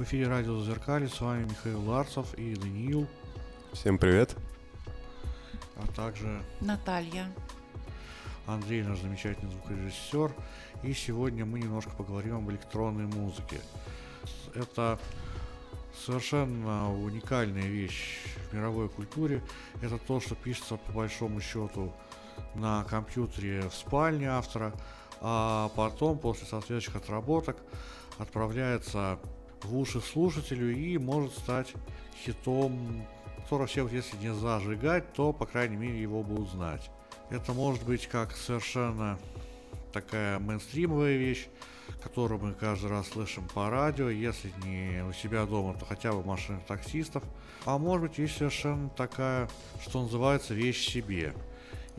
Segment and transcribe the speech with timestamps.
[0.00, 3.06] В эфире радио Зазеркали, с вами Михаил Ларцев и Даниил,
[3.74, 4.34] Всем привет.
[5.76, 7.30] а также Наталья.
[8.46, 10.32] Андрей, наш замечательный звукорежиссер.
[10.84, 13.60] И сегодня мы немножко поговорим об электронной музыке.
[14.54, 14.98] Это
[16.06, 19.42] совершенно уникальная вещь в мировой культуре.
[19.82, 21.92] Это то, что пишется по большому счету
[22.54, 24.72] на компьютере в спальне автора,
[25.20, 27.58] а потом после соответствующих отработок
[28.16, 29.18] отправляется
[29.64, 31.72] в уши слушателю и может стать
[32.24, 33.06] хитом,
[33.36, 36.90] который все, вот если не зажигать, то, по крайней мере, его будут знать.
[37.30, 39.18] Это может быть как совершенно
[39.92, 41.48] такая мейнстримовая вещь,
[42.02, 46.22] которую мы каждый раз слышим по радио, если не у себя дома, то хотя бы
[46.22, 47.22] в машинах таксистов.
[47.64, 49.48] А может быть и совершенно такая,
[49.82, 51.34] что называется, вещь себе.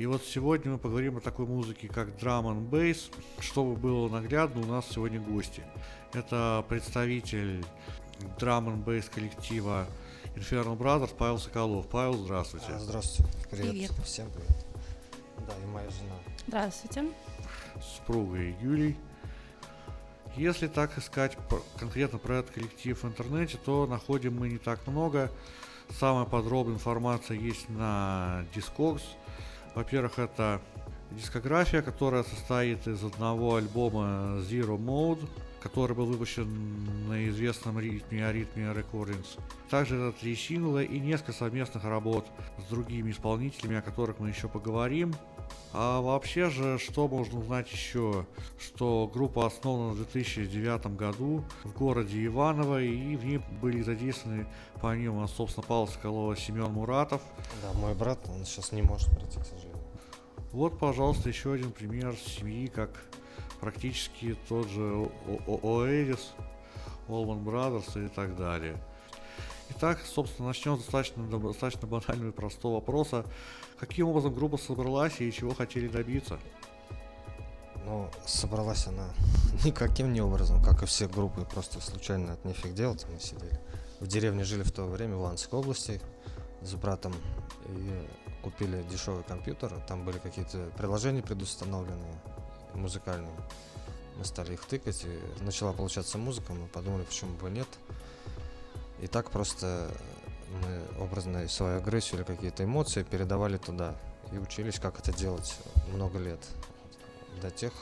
[0.01, 3.13] И вот сегодня мы поговорим о такой музыке, как Drum and Bass.
[3.39, 5.61] Чтобы было наглядно, у нас сегодня гости.
[6.13, 7.63] Это представитель
[8.39, 9.85] Drum and Bass коллектива
[10.35, 11.87] Infernal Brothers Павел Соколов.
[11.87, 12.65] Павел, здравствуйте.
[12.71, 13.31] А, Здравствуйте.
[13.51, 13.69] Привет.
[13.69, 13.91] Привет.
[14.03, 14.65] Всем привет.
[15.47, 16.15] Да, и моя жена.
[16.47, 17.05] Здравствуйте.
[17.79, 18.97] супругой Юлей.
[20.35, 21.37] Если так искать
[21.77, 25.29] конкретно про этот коллектив в интернете, то находим мы не так много.
[25.99, 29.03] Самая подробная информация есть на Discogs.
[29.75, 30.61] Во-первых, это
[31.11, 35.27] дискография, которая состоит из одного альбома Zero Mode,
[35.61, 39.39] который был выпущен на известном ритме Arrhythmia Recordings.
[39.69, 44.49] Также это три сингла и несколько совместных работ с другими исполнителями, о которых мы еще
[44.49, 45.13] поговорим.
[45.73, 48.25] А вообще же, что можно узнать еще?
[48.59, 54.47] Что группа основана в 2009 году в городе Иваново, и в ней были задействованы
[54.81, 57.21] помимо, собственно, Павла Соколова, Семен Муратов.
[57.61, 59.77] Да, мой брат, он сейчас не может прийти, к сожалению.
[60.51, 62.89] Вот, пожалуйста, еще один пример семьи, как
[63.61, 65.11] практически тот же О-
[65.47, 66.33] О- Оэрис,
[67.07, 68.75] Allman Brothers и так далее.
[69.73, 73.25] Итак, собственно, начнем с достаточно, достаточно банального и простого вопроса.
[73.79, 76.39] Каким образом группа собралась и чего хотели добиться?
[77.85, 79.07] Но собралась она
[79.65, 83.59] никаким не образом, как и все группы, просто случайно от нефиг делать мы сидели.
[84.01, 86.01] В деревне жили в то время в Луганской области
[86.61, 87.13] с братом
[87.67, 88.07] и
[88.43, 92.21] купили дешевый компьютер, там были какие-то приложения предустановленные,
[92.73, 93.35] музыкальные.
[94.17, 97.67] Мы стали их тыкать, и начала получаться музыка, мы подумали, почему бы нет.
[99.01, 99.91] И так просто
[100.51, 103.95] мы образно свою агрессию или какие-то эмоции передавали туда
[104.31, 105.57] и учились, как это делать
[105.91, 106.39] много лет.
[107.41, 107.73] До тех,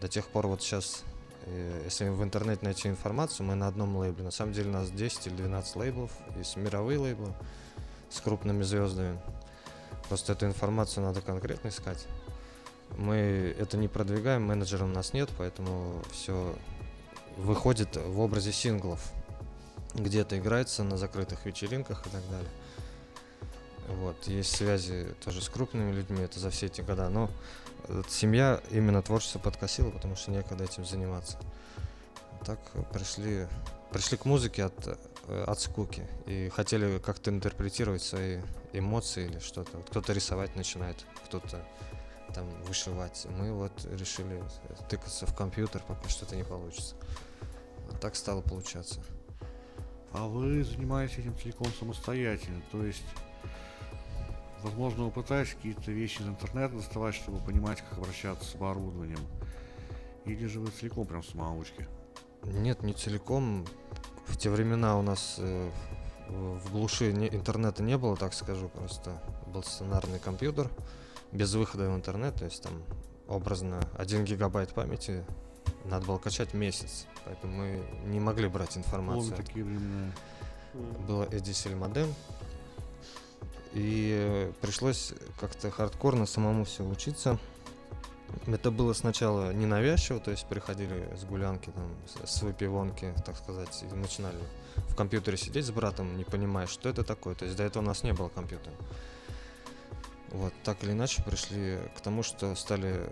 [0.00, 1.02] до тех пор вот сейчас,
[1.44, 4.24] э, если в интернете найти информацию, мы на одном лейбле.
[4.24, 7.32] На самом деле нас 10 или 12 лейблов, есть мировые лейблы
[8.10, 9.20] с крупными звездами.
[10.08, 12.06] Просто эту информацию надо конкретно искать.
[12.96, 16.54] Мы это не продвигаем, менеджера у нас нет, поэтому все
[17.36, 19.12] выходит в образе синглов.
[19.94, 22.50] Где-то играется на закрытых вечеринках и так далее.
[23.88, 27.08] Вот, есть связи тоже с крупными людьми, это за все эти года.
[27.08, 27.30] Но
[27.88, 31.38] э, семья именно творчество подкосила, потому что некогда этим заниматься.
[32.44, 32.58] Так
[32.92, 33.46] пришли,
[33.90, 38.40] пришли к музыке от, э, от скуки и хотели как-то интерпретировать свои
[38.72, 39.76] эмоции или что-то.
[39.76, 41.64] Вот кто-то рисовать начинает, кто-то
[42.34, 43.26] там вышивать.
[43.38, 44.42] Мы вот решили
[44.88, 46.94] тыкаться в компьютер, пока что-то не получится.
[48.00, 49.00] Так стало получаться.
[50.14, 53.04] А вы занимаетесь этим целиком самостоятельно, то есть,
[54.62, 59.20] возможно, вы пытаетесь какие-то вещи из интернета доставать, чтобы понимать, как обращаться с оборудованием,
[60.24, 61.86] или же вы целиком прям самоучки?
[62.44, 63.64] Нет, не целиком.
[64.26, 65.70] В те времена у нас э,
[66.28, 70.70] в глуши не- интернета не было, так скажу, просто был стационарный компьютер
[71.32, 72.82] без выхода в интернет, то есть там
[73.28, 75.24] образно 1 гигабайт памяти
[75.84, 79.36] надо было качать месяц, поэтому мы не могли брать Помню информацию.
[79.36, 80.12] такие времена.
[81.06, 82.14] Было ADSL модем,
[83.74, 87.38] и э, пришлось как-то хардкорно самому все учиться.
[88.46, 91.94] Это было сначала ненавязчиво, то есть приходили с гулянки, там,
[92.24, 94.38] с- выпивонки, так сказать, и начинали
[94.88, 97.34] в компьютере сидеть с братом, не понимая, что это такое.
[97.34, 98.74] То есть до этого у нас не было компьютера.
[100.30, 103.10] Вот, так или иначе пришли к тому, что стали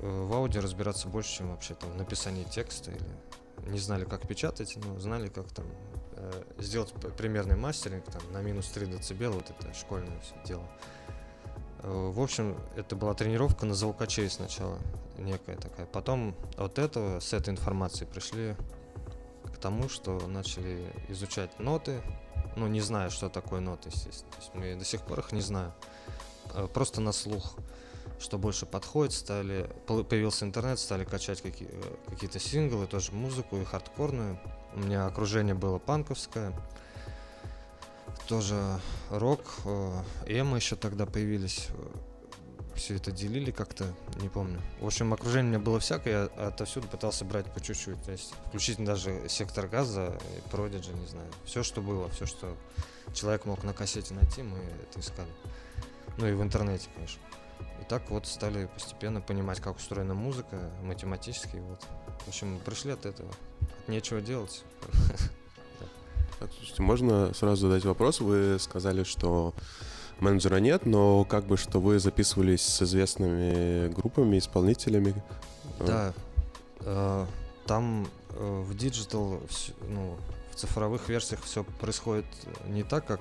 [0.00, 4.76] в аудио разбираться больше, чем вообще там в написании текста или не знали, как печатать,
[4.76, 5.66] но знали, как там
[6.12, 10.64] э, сделать примерный мастеринг там на минус 3 дБ, вот это школьное все дело.
[11.82, 14.78] Э, В общем, это была тренировка на звукачей сначала,
[15.18, 15.86] некая такая.
[15.86, 18.56] Потом от этого, с этой информацией пришли
[19.52, 22.00] к тому, что начали изучать ноты,
[22.56, 24.30] ну, не зная, что такое ноты, естественно.
[24.32, 25.72] То есть мы до сих пор их не знаем.
[26.54, 27.56] Э, Просто на слух
[28.18, 33.64] что больше подходит, стали, появился интернет, стали качать какие, э, какие-то синглы, тоже музыку и
[33.64, 34.38] хардкорную.
[34.74, 36.52] У меня окружение было панковское,
[38.28, 38.80] тоже
[39.10, 41.68] рок, э, эмо еще тогда появились.
[42.74, 43.86] Все это делили как-то,
[44.20, 44.60] не помню.
[44.80, 48.00] В общем, окружение у меня было всякое, я отовсюду пытался брать по чуть-чуть.
[48.04, 50.16] То есть включительно даже сектор газа,
[50.52, 51.28] Продиджи, не знаю.
[51.44, 52.56] Все, что было, все, что
[53.14, 55.30] человек мог на кассете найти, мы это искали.
[56.18, 57.20] Ну и в интернете, конечно.
[57.88, 61.56] Так вот стали постепенно понимать, как устроена музыка, математически.
[61.56, 61.82] Вот.
[62.24, 63.30] В общем, пришли от этого.
[63.60, 64.62] От нечего делать.
[66.38, 68.20] Так, слушайте, можно сразу задать вопрос?
[68.20, 69.54] Вы сказали, что
[70.20, 75.20] менеджера нет, но как бы что вы записывались с известными группами, исполнителями?
[75.80, 76.14] Да.
[76.82, 77.26] Э,
[77.66, 79.40] там э, в digital,
[79.88, 80.16] ну,
[80.52, 82.26] в цифровых версиях все происходит
[82.68, 83.20] не так, как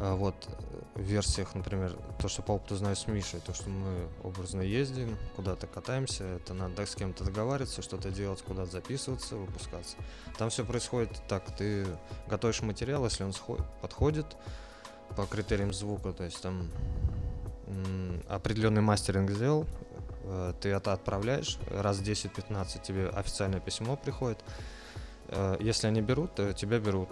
[0.00, 0.34] вот
[0.94, 5.16] в версиях, например, то, что по опыту знаю с Мишей, то, что мы образно ездим,
[5.36, 9.96] куда-то катаемся, это надо с кем-то договариваться, что-то делать, куда-то записываться, выпускаться.
[10.36, 11.86] Там все происходит так, ты
[12.26, 13.32] готовишь материал, если он
[13.80, 14.26] подходит
[15.16, 16.68] по критериям звука, то есть там
[18.28, 19.66] определенный мастеринг сделал,
[20.24, 24.38] э, ты это отправляешь, раз 10-15 тебе официальное письмо приходит.
[25.28, 27.08] Э, если они берут, то тебя берут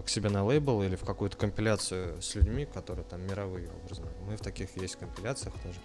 [0.00, 4.06] к себе на лейбл или в какую-то компиляцию с людьми, которые там мировые образно.
[4.26, 5.78] Мы в таких есть компиляциях тоже.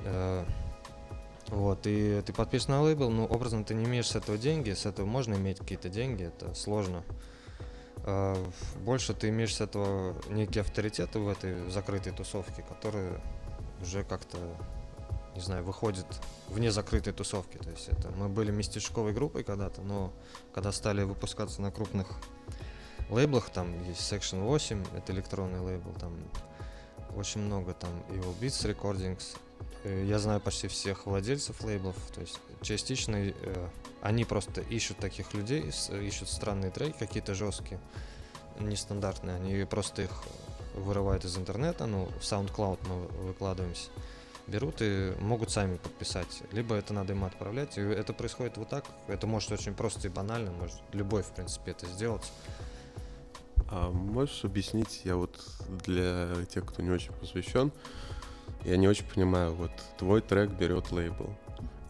[0.00, 0.44] Э,
[1.48, 4.86] вот, и ты подписан на лейбл, но образно ты не имеешь с этого деньги, с
[4.86, 7.04] этого можно иметь какие-то деньги, это сложно.
[8.04, 8.34] Э,
[8.80, 13.20] больше ты имеешь с этого некие авторитеты в этой закрытой тусовке, которые
[13.80, 14.38] уже как-то
[15.38, 16.06] не знаю, выходит
[16.48, 17.58] вне закрытой тусовки.
[17.58, 20.12] То есть это мы были местечковой группой когда-то, но
[20.52, 22.08] когда стали выпускаться на крупных
[23.10, 26.16] лейблах, там есть Section 8, это электронный лейбл, там
[27.16, 29.36] очень много, там Evil Beats Recordings,
[29.84, 33.68] я знаю почти всех владельцев лейблов, то есть частично э,
[34.02, 35.70] они просто ищут таких людей,
[36.02, 37.80] ищут странные треки, какие-то жесткие,
[38.58, 40.10] нестандартные, они просто их
[40.74, 43.90] вырывают из интернета, ну, в SoundCloud мы выкладываемся,
[44.48, 46.42] берут и могут сами подписать.
[46.52, 47.76] Либо это надо им отправлять.
[47.78, 48.84] И это происходит вот так.
[49.06, 52.32] Это может очень просто и банально, может любой, в принципе, это сделать.
[53.70, 55.38] А можешь объяснить, я вот
[55.84, 57.70] для тех, кто не очень посвящен,
[58.64, 61.34] я не очень понимаю, вот твой трек берет лейбл,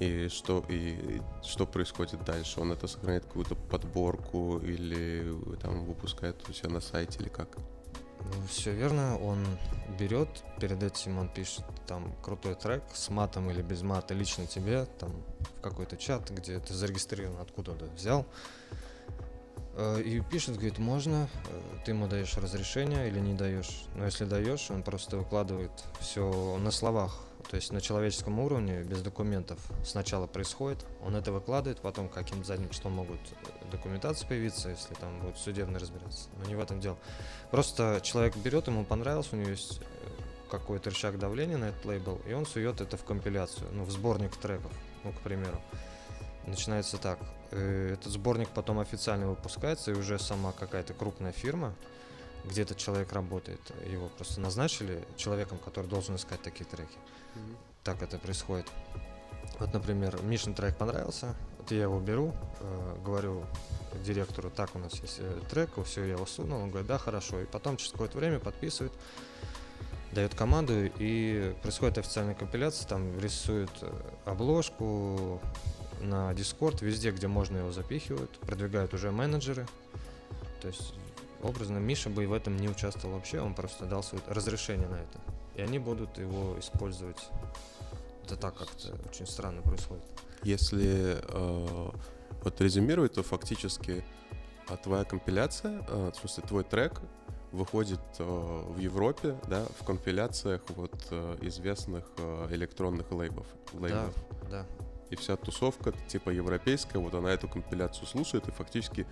[0.00, 2.60] и что, и что происходит дальше?
[2.60, 7.56] Он это сохраняет какую-то подборку или там выпускает у себя на сайте или как?
[8.20, 9.44] Ну, все верно, он
[9.98, 10.28] берет,
[10.60, 15.12] перед этим он пишет там крутой трек с матом или без мата лично тебе, там
[15.56, 18.26] в какой-то чат, где ты зарегистрирован, откуда-то взял,
[18.70, 18.87] Э,
[20.04, 23.84] и пишет, говорит, можно, э, ты ему даешь разрешение или не даешь.
[23.94, 25.70] Но если даешь, он просто выкладывает
[26.00, 29.58] все на словах, то есть на человеческом уровне, без документов.
[29.84, 35.20] Сначала происходит, он это выкладывает, потом каким-то задним числом могут э, документации появиться, если там
[35.20, 36.28] будет судебно разбираться.
[36.38, 36.98] Но не в этом дело.
[37.52, 39.80] Просто человек берет, ему понравилось, у него есть
[40.50, 44.36] какой-то рычаг давления на этот лейбл, и он сует это в компиляцию, ну, в сборник
[44.36, 44.72] треков,
[45.04, 45.60] ну, к примеру.
[46.46, 47.18] Начинается так.
[47.50, 51.74] Э, этот сборник потом официально выпускается, и уже сама какая-то крупная фирма,
[52.44, 56.96] где этот человек работает, его просто назначили человеком, который должен искать такие треки.
[57.34, 57.56] Mm-hmm.
[57.84, 58.66] Так это происходит.
[59.58, 63.44] Вот, например, Мишин трек понравился, вот я его беру, э, говорю
[64.04, 67.40] директору, так, у нас есть э, трек, все, я его сунул, он говорит, да, хорошо.
[67.40, 68.92] И потом через какое-то время подписывает,
[70.12, 73.92] дает команду, и происходит официальная компиляция, там рисуют э,
[74.24, 75.40] обложку,
[76.00, 79.66] на Discord, везде, где можно его запихивают, продвигают уже менеджеры.
[80.60, 80.94] То есть,
[81.42, 84.96] образно, Миша бы и в этом не участвовал вообще, он просто дал свое разрешение на
[84.96, 85.20] это.
[85.54, 87.28] И они будут его использовать.
[88.24, 90.04] Это так как-то очень странно происходит.
[90.42, 91.90] Если э,
[92.44, 94.04] вот резюмировать, то фактически
[94.68, 97.00] а твоя компиляция, э, в смысле твой трек
[97.52, 103.46] выходит э, в Европе, да, в компиляциях вот э, известных э, электронных лейбов.
[103.72, 104.14] лейбов.
[104.50, 109.06] Да, да и вся тусовка, типа европейская, вот она эту компиляцию слушает, и фактически,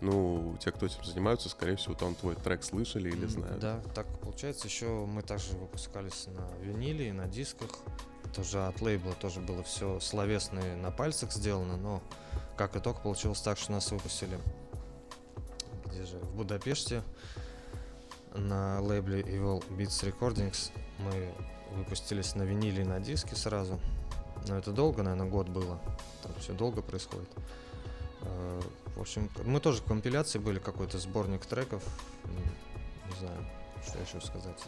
[0.00, 3.60] ну, те, кто этим занимаются, скорее всего, там твой трек слышали или знают.
[3.60, 4.66] Да, так получается.
[4.66, 7.70] Еще мы также выпускались на виниле и на дисках.
[8.34, 12.02] Тоже от лейбла тоже было все словесное на пальцах сделано, но
[12.56, 14.38] как итог получилось так, что нас выпустили
[15.92, 17.02] где же, в Будапеште
[18.34, 20.72] на лейбле Evil Beats Recordings.
[20.98, 21.32] Мы
[21.76, 23.78] выпустились на виниле и на диске сразу.
[24.48, 25.78] Но это долго, наверное, год было.
[26.22, 27.28] Там все долго происходит.
[28.22, 28.60] Э,
[28.96, 31.82] в общем, мы тоже в компиляции были, какой-то сборник треков.
[32.24, 33.46] Не знаю,
[33.86, 34.60] что еще сказать.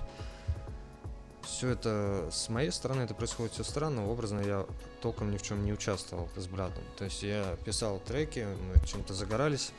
[1.42, 4.08] все это с моей стороны это происходит все странно.
[4.08, 4.66] Образно я
[5.02, 6.82] толком ни в чем не участвовал с братом.
[6.96, 9.72] То есть я писал треки, мы чем-то загорались.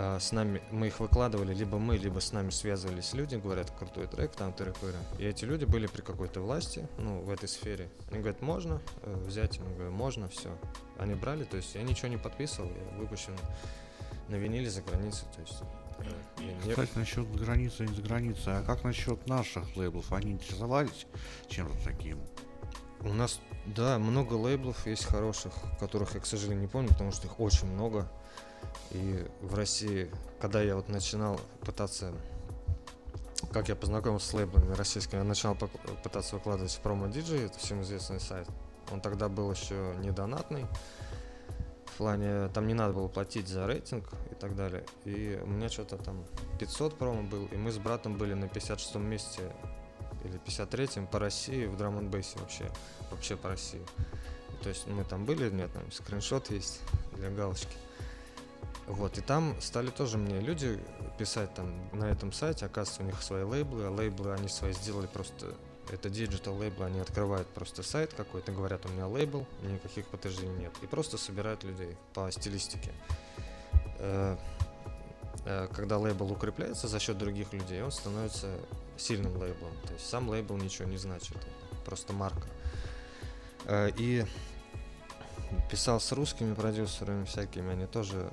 [0.00, 4.06] А, с нами мы их выкладывали, либо мы, либо с нами связывались люди, говорят, крутой
[4.06, 4.72] трек, там тыры
[5.18, 7.90] И эти люди были при какой-то власти, ну, в этой сфере.
[8.08, 10.56] Они говорят, можно э, взять, мы говорим, можно, все.
[10.98, 13.36] Они брали, то есть я ничего не подписывал, я выпущен
[14.28, 15.62] на виниле за границей, то есть
[16.38, 20.12] э, кстати, насчет границы и не за границей, а как насчет наших лейблов?
[20.12, 21.08] Они интересовались
[21.48, 22.20] чем-то таким?
[23.00, 27.26] У нас, да, много лейблов есть хороших, которых я, к сожалению, не помню, потому что
[27.26, 28.08] их очень много.
[28.90, 30.10] И в России,
[30.40, 32.12] когда я вот начинал пытаться,
[33.52, 35.56] как я познакомился с лейблами российскими, я начал
[36.02, 38.48] пытаться выкладывать в промо DJ, это всем известный сайт.
[38.90, 40.66] Он тогда был еще не донатный.
[41.86, 44.84] В плане, там не надо было платить за рейтинг и так далее.
[45.04, 46.24] И у меня что-то там
[46.58, 49.52] 500 промо был, и мы с братом были на 56 месте
[50.24, 52.70] или 53-м по России в драм н вообще,
[53.10, 53.82] вообще по России.
[54.62, 56.80] То есть мы там были, меня там скриншот есть
[57.16, 57.76] для галочки.
[58.88, 60.80] Вот, и там стали тоже мне люди
[61.18, 65.06] писать там на этом сайте, оказывается, у них свои лейблы, а лейблы они свои сделали
[65.06, 65.54] просто,
[65.92, 70.72] это digital лейблы, они открывают просто сайт какой-то, говорят, у меня лейбл, никаких подтверждений нет,
[70.82, 72.94] и просто собирают людей по стилистике.
[73.98, 74.38] Э,
[75.44, 78.48] э, когда лейбл укрепляется за счет других людей, он становится
[78.96, 79.72] сильным лейблом.
[79.86, 81.36] То есть сам лейбл ничего не значит,
[81.84, 82.48] просто марка.
[83.66, 84.24] Э, и
[85.70, 88.30] писал с русскими продюсерами всякими, они тоже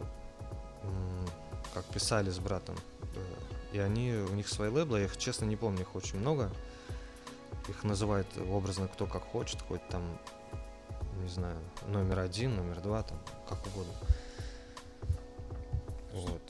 [1.74, 2.76] как писали с братом.
[3.16, 3.20] Э,
[3.74, 6.50] и они, у них свои лейблы, я их честно не помню, их очень много.
[7.68, 10.02] Их называют образно кто как хочет, хоть там,
[11.22, 13.94] не знаю, номер один, номер два, там, как угодно.
[16.14, 16.42] Вот.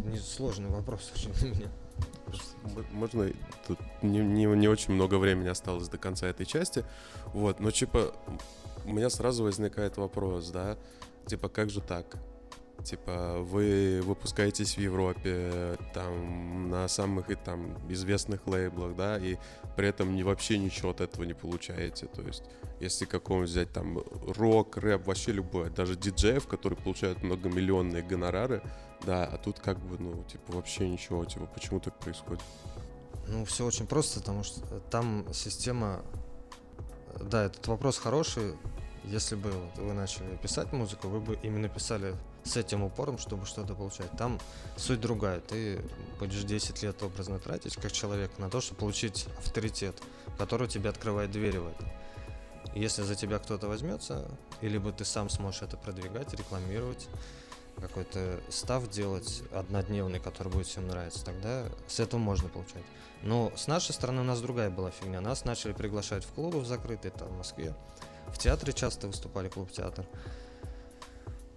[0.00, 1.68] Не, сложный вопрос очень для меня.
[2.92, 3.32] Можно,
[3.66, 6.84] тут не, не, не очень много времени осталось до конца этой части,
[7.26, 8.14] вот, но типа
[8.84, 10.76] у меня сразу возникает вопрос, да,
[11.26, 12.16] типа как же так?
[12.84, 19.36] Типа, вы выпускаетесь в Европе, там, на самых и там известных лейблах, да, и
[19.76, 22.06] при этом не, вообще ничего от этого не получаете.
[22.06, 22.42] То есть,
[22.80, 28.62] если какого-нибудь взять там рок, рэп, вообще любое, даже диджеев, которые получают многомиллионные гонорары,
[29.04, 32.42] да, а тут как бы, ну, типа, вообще ничего, типа, почему так происходит?
[33.28, 36.02] Ну, все очень просто, потому что там система...
[37.20, 38.54] Да, этот вопрос хороший.
[39.04, 43.74] Если бы вы начали писать музыку, вы бы именно писали с этим упором, чтобы что-то
[43.74, 44.10] получать.
[44.12, 44.40] Там
[44.76, 45.40] суть другая.
[45.40, 45.80] Ты
[46.18, 50.00] будешь 10 лет образно тратить, как человек, на то, чтобы получить авторитет,
[50.38, 51.84] который тебе открывает двери в это.
[52.74, 54.28] Если за тебя кто-то возьмется,
[54.60, 57.08] или бы ты сам сможешь это продвигать, рекламировать,
[57.80, 62.84] какой-то став делать однодневный, который будет всем нравиться, тогда с этого можно получать.
[63.22, 65.20] Но с нашей стороны у нас другая была фигня.
[65.20, 67.74] Нас начали приглашать в клубы в закрытые, там в Москве.
[68.28, 70.06] В театре часто выступали, клуб-театр.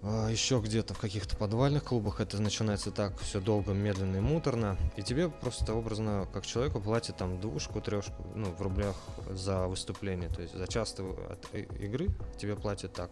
[0.06, 4.78] А, еще где-то в каких-то подвальных клубах это начинается так все долго, медленно и муторно,
[4.98, 8.98] и тебе просто образно как человеку платят там двушку, трешку, ну, в рублях
[9.30, 13.12] за выступление, то есть за час от игры тебе платят так.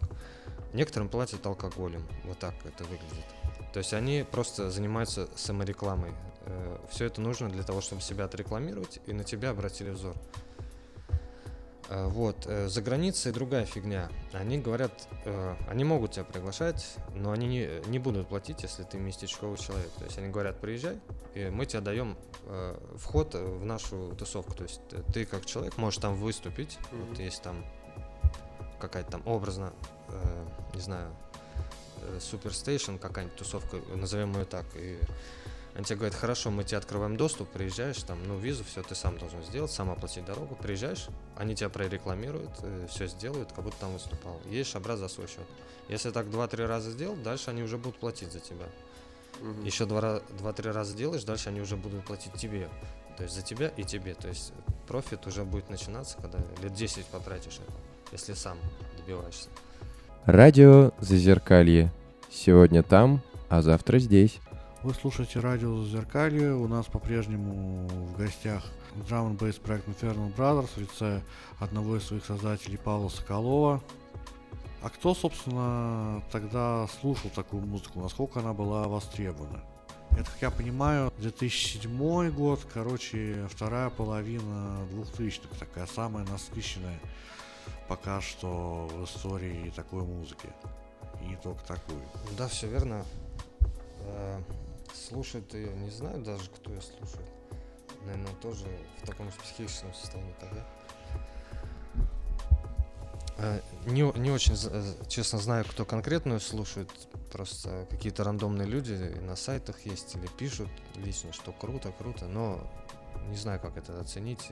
[0.74, 3.24] Некоторым платят алкоголем, вот так это выглядит.
[3.72, 6.12] То есть они просто занимаются саморекламой.
[6.44, 10.14] Э, все это нужно для того, чтобы себя отрекламировать, и на тебя обратили взор.
[11.88, 14.08] Э, вот, э, за границей другая фигня.
[14.32, 18.98] Они говорят, э, они могут тебя приглашать, но они не, не будут платить, если ты
[18.98, 19.90] местечковый человек.
[19.98, 21.00] То есть они говорят, приезжай,
[21.34, 22.16] и мы тебе даем
[22.96, 24.52] вход в нашу тусовку.
[24.52, 24.80] То есть
[25.12, 27.08] ты как человек можешь там выступить, mm-hmm.
[27.08, 27.64] вот есть там
[28.80, 29.72] какая-то там образно,
[30.74, 31.14] не знаю,
[32.18, 34.98] суперстейшн, какая-нибудь тусовка, назовем ее так, и
[35.74, 39.16] они тебе говорят, хорошо, мы тебе открываем доступ, приезжаешь, там, ну, визу, все ты сам
[39.18, 43.92] должен сделать, сам оплатить дорогу, приезжаешь, они тебя прорекламируют, э, все сделают, как будто там
[43.94, 44.38] выступал.
[44.50, 45.46] Есть образ за свой счет.
[45.88, 48.66] Если так два-три раза сделал, дальше они уже будут платить за тебя.
[49.40, 49.62] Угу.
[49.62, 52.68] Еще два-три раза делаешь, дальше они уже будут платить тебе.
[53.16, 54.14] То есть за тебя и тебе.
[54.14, 54.52] То есть
[54.86, 57.72] профит уже будет начинаться, когда лет 10 потратишь это,
[58.12, 58.58] если сам
[58.98, 59.48] добиваешься.
[60.26, 61.92] Радио Зазеркалье.
[62.30, 64.38] Сегодня там, а завтра здесь.
[64.84, 66.54] Вы слушаете радио Зазеркалье.
[66.54, 68.64] У нас по-прежнему в гостях
[69.06, 71.22] драм бейс проект Infernal Brothers в лице
[71.60, 73.80] одного из своих создателей Павла Соколова.
[74.82, 78.00] А кто, собственно, тогда слушал такую музыку?
[78.00, 79.62] Насколько она была востребована?
[80.18, 86.98] Это, как я понимаю, 2007 год, короче, вторая половина 2000-х, такая самая насыщенная
[87.86, 90.48] пока что в истории такой музыки.
[91.20, 92.02] И не только такой.
[92.36, 93.04] Да, все верно.
[94.94, 97.28] Слушает ее, не знаю даже, кто ее слушает.
[98.04, 98.66] наверное, тоже
[99.02, 100.66] в таком психическом состоянии тогда.
[103.38, 104.54] Э, Не, не очень,
[105.08, 106.90] честно знаю, кто конкретную слушает.
[107.32, 112.60] Просто какие-то рандомные люди на сайтах есть или пишут лично, что круто, круто, но
[113.28, 114.50] не знаю, как это оценить.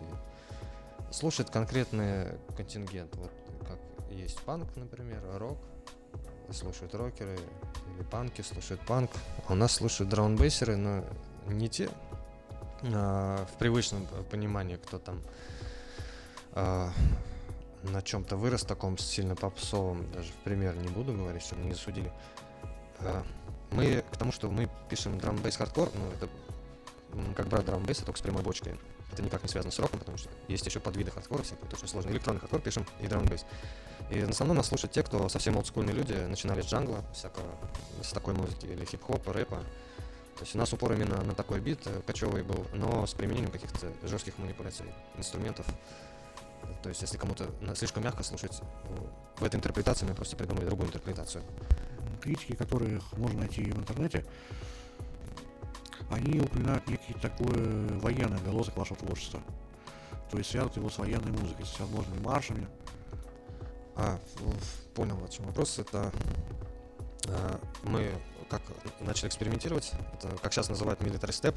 [1.12, 3.14] Слушает конкретный контингент.
[3.16, 3.30] Вот
[3.68, 3.78] как
[4.10, 5.58] есть панк, например, рок.
[6.52, 7.38] Слушают рокеры
[7.96, 9.10] или панки, слушают панк.
[9.46, 11.04] А у нас слушают драунбейсеры, но
[11.46, 11.90] не те,
[12.82, 15.20] а, в привычном понимании, кто там
[16.52, 16.90] а,
[17.82, 22.12] на чем-то вырос таком сильно попсовом, даже в пример не буду говорить, чтобы не засудили.
[23.00, 23.24] А,
[23.70, 26.28] мы к тому, что мы пишем драмбейс хардкор, ну это
[27.36, 28.78] как брат драмбейса, только с прямой бочкой.
[29.12, 31.88] Это никак не связано с роком, потому что есть еще подвиды хардкора всякие, это очень
[31.88, 32.10] сложно.
[32.10, 33.44] Электронный хардкор пишем и драмбейс.
[34.10, 37.46] И в основном нас слушают те, кто совсем олдскульные люди, начинали с джангла, всякого,
[38.02, 39.56] с такой музыки, или хип-хопа, рэпа.
[40.36, 43.50] То есть у нас упор именно на такой бит э, кочевый был, но с применением
[43.50, 44.86] каких-то жестких манипуляций,
[45.18, 45.66] инструментов.
[46.82, 48.58] То есть если кому-то слишком мягко слушать,
[49.38, 51.44] в этой интерпретации мы просто придумали другую интерпретацию.
[52.22, 54.24] Критики, которых можно найти в интернете,
[56.10, 57.48] они упоминают некий такой
[57.98, 59.40] военный отголосок вашего творчества.
[60.30, 62.68] То есть связывают его с военной музыкой, с возможными маршами.
[63.96, 64.18] А,
[64.94, 65.78] понял, о чем вопрос.
[65.78, 66.12] Это
[67.26, 68.12] э, мы
[68.48, 68.62] как
[69.00, 71.56] начали экспериментировать, это как сейчас называют military step.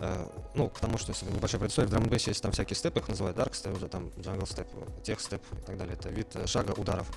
[0.00, 3.08] Э, ну, к тому, что если небольшая предыстория, в bass есть там всякие степы, их
[3.08, 5.94] называют dark step, уже там jungle step, тех step и так далее.
[5.94, 7.08] Это вид э, шага ударов.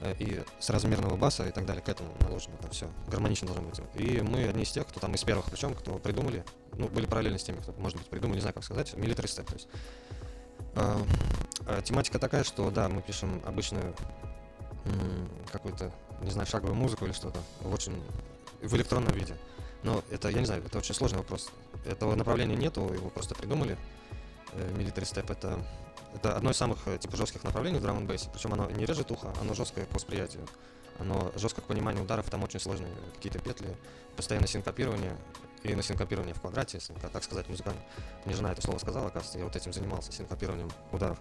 [0.00, 2.88] Э, И с размерного баса и так далее к этому наложено там все.
[3.08, 3.80] Гармонично должно быть.
[3.94, 7.38] И мы одни из тех, кто там из первых, причем, кто придумали, ну, были параллельно
[7.38, 9.44] с теми, кто, может быть, придумали, не знаю, как сказать, step.
[9.44, 9.68] То есть,
[10.74, 11.04] э,
[11.66, 13.94] э, тематика такая, что, да, мы пишем обычную
[15.52, 15.92] какую-то,
[16.22, 18.02] не знаю, шаговую музыку или что-то в очень
[18.62, 19.36] в электронном виде.
[19.82, 21.50] Но это, я не знаю, это очень сложный вопрос.
[21.84, 23.76] Этого направления нету, его просто придумали.
[24.52, 25.58] Э, Military Step это,
[26.14, 28.28] это одно из самых э, типа жестких направлений в драм бейсе.
[28.32, 30.46] Причем оно не режет ухо, оно жесткое к восприятию.
[30.98, 33.74] Оно жестко к пониманию ударов, там очень сложные какие-то петли,
[34.16, 35.16] постоянное синкопирование
[35.62, 37.80] и на синкопирование в квадрате, если так сказать, музыкально.
[38.24, 41.18] Мне жена это слово сказала, оказывается, я вот этим занимался, синкопированием ударов.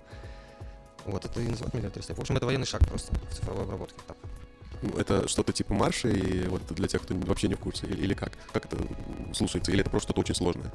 [1.06, 2.16] Вот это и называют Step.
[2.16, 4.00] В общем, это военный шаг просто в цифровой обработке.
[4.06, 4.18] Так.
[4.82, 8.02] Ну, Это что-то типа марша, и вот для тех, кто вообще не в курсе, или,
[8.02, 8.34] или как?
[8.54, 8.78] Как это
[9.34, 9.72] слушается?
[9.72, 10.72] Или это просто что-то очень сложное?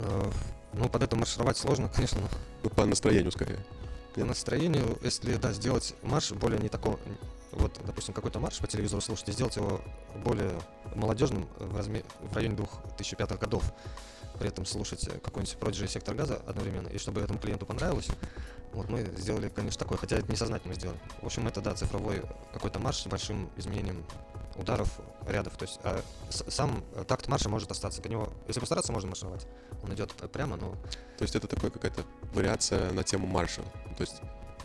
[0.00, 0.30] Э,
[0.72, 2.28] Ну, под это маршировать сложно, конечно, но
[2.62, 3.58] Ну, по настроению скорее.
[4.14, 6.98] по настроению, если, да, сделать марш более не такого,
[7.52, 9.80] вот, допустим, какой-то марш по телевизору слушать, и сделать его
[10.24, 10.52] более
[10.94, 13.64] молодежным в, разме- в районе 2005 годов,
[14.38, 18.08] при этом слушать какой-нибудь Prodigy Сектор Газа одновременно, и чтобы этому клиенту понравилось,
[18.72, 20.98] вот мы сделали, конечно, такое, хотя это несознательно сделали.
[21.20, 24.04] В общем, это, да, цифровой какой-то марш с большим изменением
[24.60, 25.56] ударов, рядов.
[25.56, 28.02] То есть а, сам такт марша может остаться.
[28.02, 29.46] По него, если постараться, можно маршировать.
[29.82, 30.72] Он идет прямо, но
[31.18, 33.62] То есть это такая какая-то вариация на тему марша.
[33.96, 34.20] То есть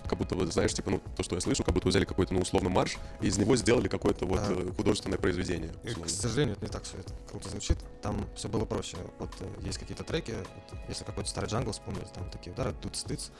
[0.07, 2.41] как будто вы знаешь, типа, ну, то, что я слышу, как будто взяли какой-то, ну,
[2.41, 4.51] условно, марш, и из него сделали какое-то вот А.
[4.53, 5.71] э, художественное произведение.
[5.83, 6.05] И, условно.
[6.05, 7.77] к сожалению, это не так все это круто звучит.
[8.01, 8.97] Там все было проще.
[9.19, 12.95] Вот э, есть какие-то треки, вот, если какой-то старый джангл вспомнить, там такие удары, тут
[12.95, 13.31] стыц,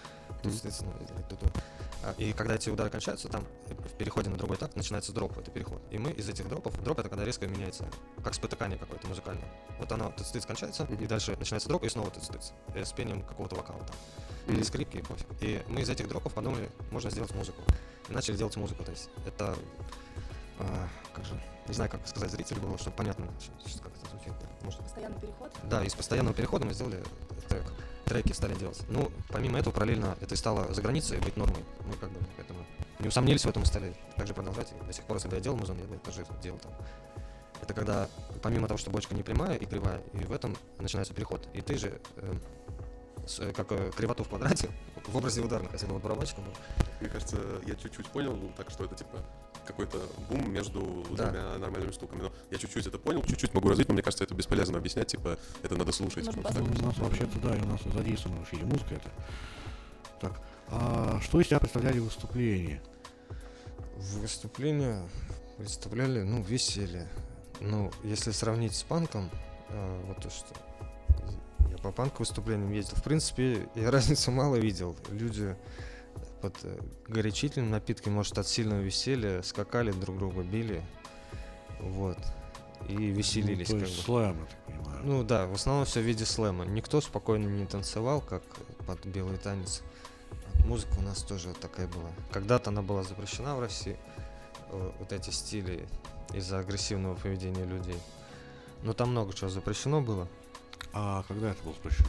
[0.43, 1.47] тут стыц, ну, или ту-ту.
[2.03, 5.51] А, И когда эти удары кончаются, там в переходе на другой такт начинается дроп, это
[5.51, 5.81] переход.
[5.91, 7.87] И мы из этих дропов, дроп это когда резко меняется,
[8.23, 9.49] как спотыкание какое-то музыкальное.
[9.79, 11.07] Вот оно, тут стыц кончается, и Мгм.
[11.07, 12.51] дальше начинается дроп, и снова тут стыц.
[12.73, 13.95] э, С пением какого-то вокала там.
[14.47, 15.25] Или скрипки, и пофиг.
[15.41, 16.54] И мы из этих дропов подумали,
[16.91, 17.61] можно сделать музыку.
[18.09, 18.83] И начали делать музыку.
[18.83, 19.55] То есть это
[20.59, 24.33] а, как же, не знаю, как сказать зрителю было, чтобы понятно, ш- как это звучит.
[24.61, 25.51] Может, Постоянный переход.
[25.63, 27.03] да, из постоянного перехода мы сделали
[27.49, 27.63] трек.
[28.05, 28.79] Треки стали делать.
[28.87, 31.63] Ну, помимо этого, параллельно это и стало за границей быть нормой.
[31.87, 32.59] Мы как бы поэтому
[32.99, 34.71] не усомнились в этом и стали также продолжать.
[34.79, 36.71] И до сих пор, если бы я делал музон, я бы тоже делал там.
[37.61, 38.07] Это когда,
[38.43, 41.47] помимо того, что бочка не прямая и кривая, и в этом начинается переход.
[41.53, 42.33] И ты же, э,
[42.64, 42.64] э,
[43.55, 44.69] как э, кривоту в квадрате,
[45.07, 46.53] в образе ударных, если бы вот барабанщиком был,
[47.01, 49.19] Мне кажется, я чуть-чуть понял, ну, так что это типа
[49.65, 49.97] какой-то
[50.29, 51.25] бум между Да.
[51.25, 52.21] двумя нормальными штуками.
[52.21, 55.37] Но я чуть-чуть это понял, чуть-чуть могу развить, но мне кажется, это бесполезно объяснять, типа,
[55.63, 56.25] это надо слушать.
[56.25, 56.61] Просто так.
[56.61, 59.09] У нас вообще-то, да, и у нас задействована в фильме музыка это.
[60.21, 62.81] Так, а что из себя представляли выступления?
[63.97, 65.07] Выступления
[65.57, 67.07] представляли, ну, веселье.
[67.61, 69.29] Ну, если сравнить с панком,
[69.69, 70.53] э, вот то, что
[71.85, 74.95] по панк выступлениям ездил, в принципе, я разницу мало видел.
[75.11, 75.55] Люди
[76.41, 80.83] под э, горячительным напитком, может, от сильного веселья скакали друг друга, били.
[81.79, 82.17] Вот.
[82.89, 84.03] И веселились, ну, то как есть бы.
[84.03, 85.01] слэм, я так понимаю.
[85.03, 86.65] Ну да, в основном все в виде слэма.
[86.65, 88.41] Никто спокойно не танцевал, как
[88.87, 89.83] под белый танец.
[90.65, 92.09] Музыка у нас тоже такая была.
[92.31, 93.97] Когда-то она была запрещена в России,
[94.71, 95.87] э, вот эти стили,
[96.33, 97.99] из-за агрессивного поведения людей.
[98.81, 100.27] Но там много чего запрещено было.
[100.95, 102.07] А когда это было запрещено?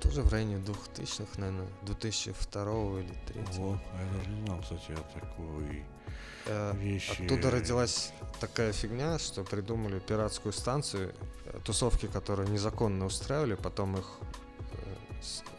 [0.00, 3.62] Тоже в районе 2000-х, наверное, 2002 или 2003.
[3.64, 5.84] О, а я даже не знал, кстати, о такой
[6.46, 7.22] Э, вещи.
[7.22, 11.14] Оттуда родилась такая фигня, что придумали пиратскую станцию,
[11.46, 14.06] э, тусовки, которые незаконно устраивали, потом их
[14.72, 14.94] э,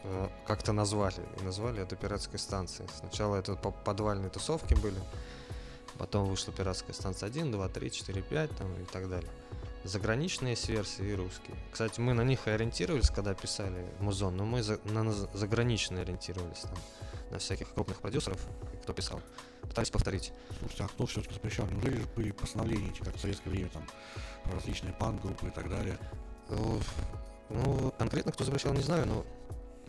[0.04, 1.20] э, как-то назвали.
[1.40, 2.88] И назвали это пиратской станцией.
[3.00, 5.00] Сначала это по- подвальные тусовки были,
[5.98, 9.30] потом вышла пиратская станция 1, 2, 3, 4, 5 там, и так далее.
[9.86, 11.56] Заграничные версии и русские.
[11.70, 16.60] Кстати, мы на них и ориентировались, когда писали музон, но мы за- на заграничные ориентировались
[16.62, 16.74] там,
[17.30, 18.38] на всяких крупных продюсеров,
[18.82, 19.20] кто писал.
[19.62, 20.32] Пытались повторить.
[20.58, 21.66] Слушайте, а кто все-таки запрещал?
[21.68, 23.86] Неужели же были постановления, как в советское время, там,
[24.52, 25.96] различные панк-группы и так далее?
[26.50, 26.80] Ну,
[27.48, 29.24] Ну, конкретно кто запрещал, не знаю, но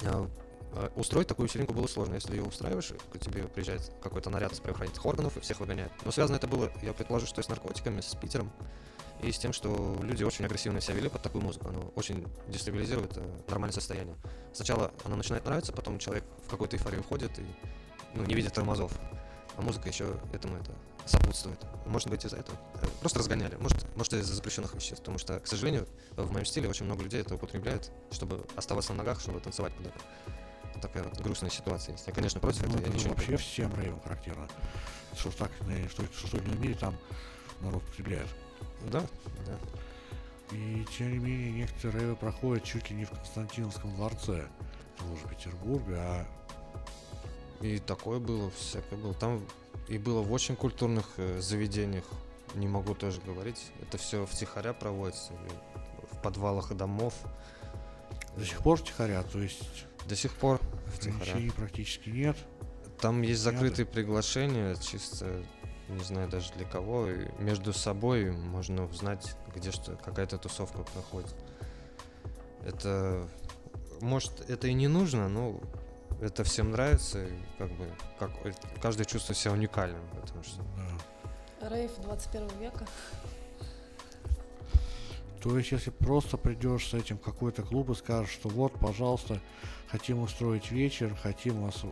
[0.04, 0.30] а,
[0.74, 2.14] а, устроить такую вечеринку было сложно.
[2.14, 5.92] Если ее устраиваешь, к тебе приезжает какой-то наряд из правоохранительных органов и всех выгоняет.
[6.06, 8.52] Но связано это было, я предположу, что и с наркотиками, с Питером,
[9.22, 11.70] и с тем, что люди очень агрессивно себя вели под такую музыку.
[11.70, 14.16] Оно очень дестабилизирует э, нормальное состояние.
[14.54, 17.46] Сначала оно начинает нравиться, потом человек в какую-то эйфорию входит и
[18.14, 18.92] ну, не видит тормозов.
[19.58, 20.72] А музыка еще этому это
[21.08, 21.58] сопутствует.
[21.88, 22.58] Может быть из-за этого.
[22.76, 23.56] Э, Просто разгоняли.
[23.56, 25.00] Может, может из-за запрещенных веществ.
[25.00, 29.00] Потому что, к сожалению, в моем стиле очень много людей это употребляют, чтобы оставаться на
[29.00, 30.00] ногах, чтобы танцевать куда-то.
[30.80, 32.06] Такая вот грустная ситуация есть.
[32.06, 33.46] Я, конечно, против Ну, этого, я это ничего не вообще против.
[33.48, 34.48] всем рейвам характерно.
[35.18, 36.96] Что так, э, что, что, что в мире там
[37.62, 38.28] народ употребляет.
[38.92, 39.02] Да,
[39.46, 39.58] да.
[40.56, 44.48] И тем не менее, некоторые проходят чуть ли не в Константиновском дворце
[44.98, 46.26] того же Петербурга, а
[47.62, 49.14] И такое было, всякое было.
[49.14, 49.44] Там
[49.88, 52.06] и было в очень культурных э, заведениях.
[52.56, 53.72] Не могу тоже говорить.
[53.82, 55.34] Это все втихаря проводится.
[56.12, 57.14] В подвалах домов.
[58.38, 59.62] до сих пор втихаря, то есть
[60.08, 61.32] До сих пор втихаря.
[61.32, 62.38] ограничений практически нет.
[63.00, 65.44] Там есть закрытые приглашения, чисто
[65.90, 67.10] не знаю даже для кого.
[67.10, 71.34] И между собой можно узнать, где что какая-то тусовка проходит.
[72.66, 73.28] Это
[74.02, 75.60] может это и не нужно, но
[76.22, 78.32] это всем нравится, и как бы как
[78.82, 80.62] каждый чувствует себя уникальным, потому что
[81.62, 81.70] Да.
[81.70, 82.86] Рейв 21 века.
[85.42, 89.40] То есть, если просто придешь с этим в какой-то клуб и скажешь, что вот, пожалуйста,
[89.88, 91.84] хотим устроить вечер, хотим вас,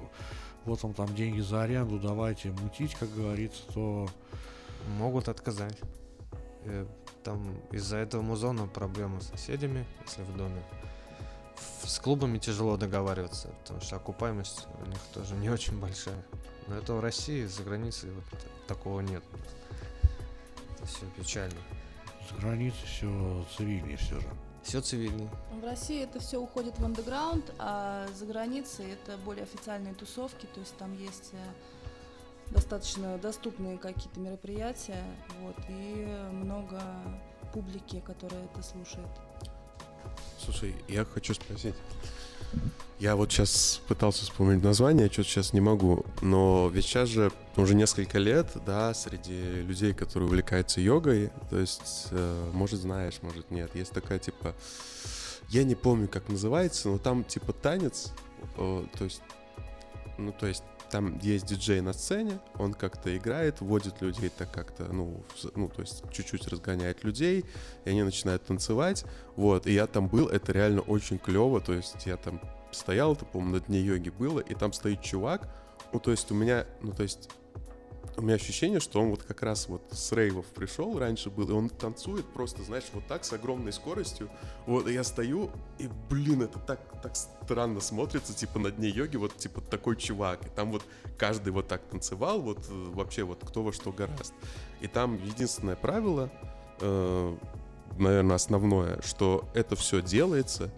[0.65, 4.07] вот вам там деньги за аренду, давайте мутить, как говорится, то
[4.97, 5.77] могут отказать.
[6.63, 6.85] Э,
[7.23, 10.61] Там из-за этого музона проблемы с соседями, если в доме.
[11.83, 16.23] С клубами тяжело договариваться, потому что окупаемость у них тоже не очень большая.
[16.67, 18.23] Но это в России, за границей вот
[18.67, 19.23] такого нет.
[20.77, 21.57] Это все печально.
[22.29, 24.27] за границей все цивильнее все же.
[24.65, 25.29] Все цивильный.
[25.51, 30.59] В России это все уходит в андеграунд, а за границей это более официальные тусовки, то
[30.59, 35.03] есть там есть э, достаточно доступные какие-то мероприятия,
[35.41, 36.81] вот, и много
[37.53, 39.07] публики, которая это слушает.
[40.39, 41.75] Слушай, я хочу спросить.
[42.99, 46.05] Я вот сейчас пытался вспомнить название, что-то сейчас не могу.
[46.21, 52.07] Но ведь сейчас же уже несколько лет, да, среди людей, которые увлекаются йогой, то есть,
[52.11, 54.55] э, может, знаешь, может, нет, есть такая, типа,
[55.49, 58.13] я не помню, как называется, но там, типа, танец,
[58.57, 59.21] э, то есть,
[60.17, 64.85] ну, то есть, там есть диджей на сцене, он как-то играет, вводит людей так как-то,
[64.85, 65.21] ну,
[65.55, 67.43] ну, то есть чуть-чуть разгоняет людей,
[67.83, 69.03] и они начинают танцевать,
[69.35, 72.39] вот, и я там был, это реально очень клево, то есть я там
[72.75, 75.49] стоял, это, по-моему, на дне йоги было, и там стоит чувак,
[75.93, 77.29] ну, то есть у меня, ну, то есть
[78.17, 81.53] у меня ощущение, что он вот как раз вот с рейвов пришел, раньше был, и
[81.53, 84.29] он танцует просто, знаешь, вот так, с огромной скоростью,
[84.65, 89.17] вот, и я стою, и, блин, это так, так странно смотрится, типа, на дне йоги,
[89.17, 90.83] вот, типа, такой чувак, и там вот
[91.17, 94.33] каждый вот так танцевал, вот, э, вообще, вот, кто во что гораст.
[94.81, 96.29] И там единственное правило,
[96.79, 97.37] э,
[97.97, 100.71] наверное, основное, что это все делается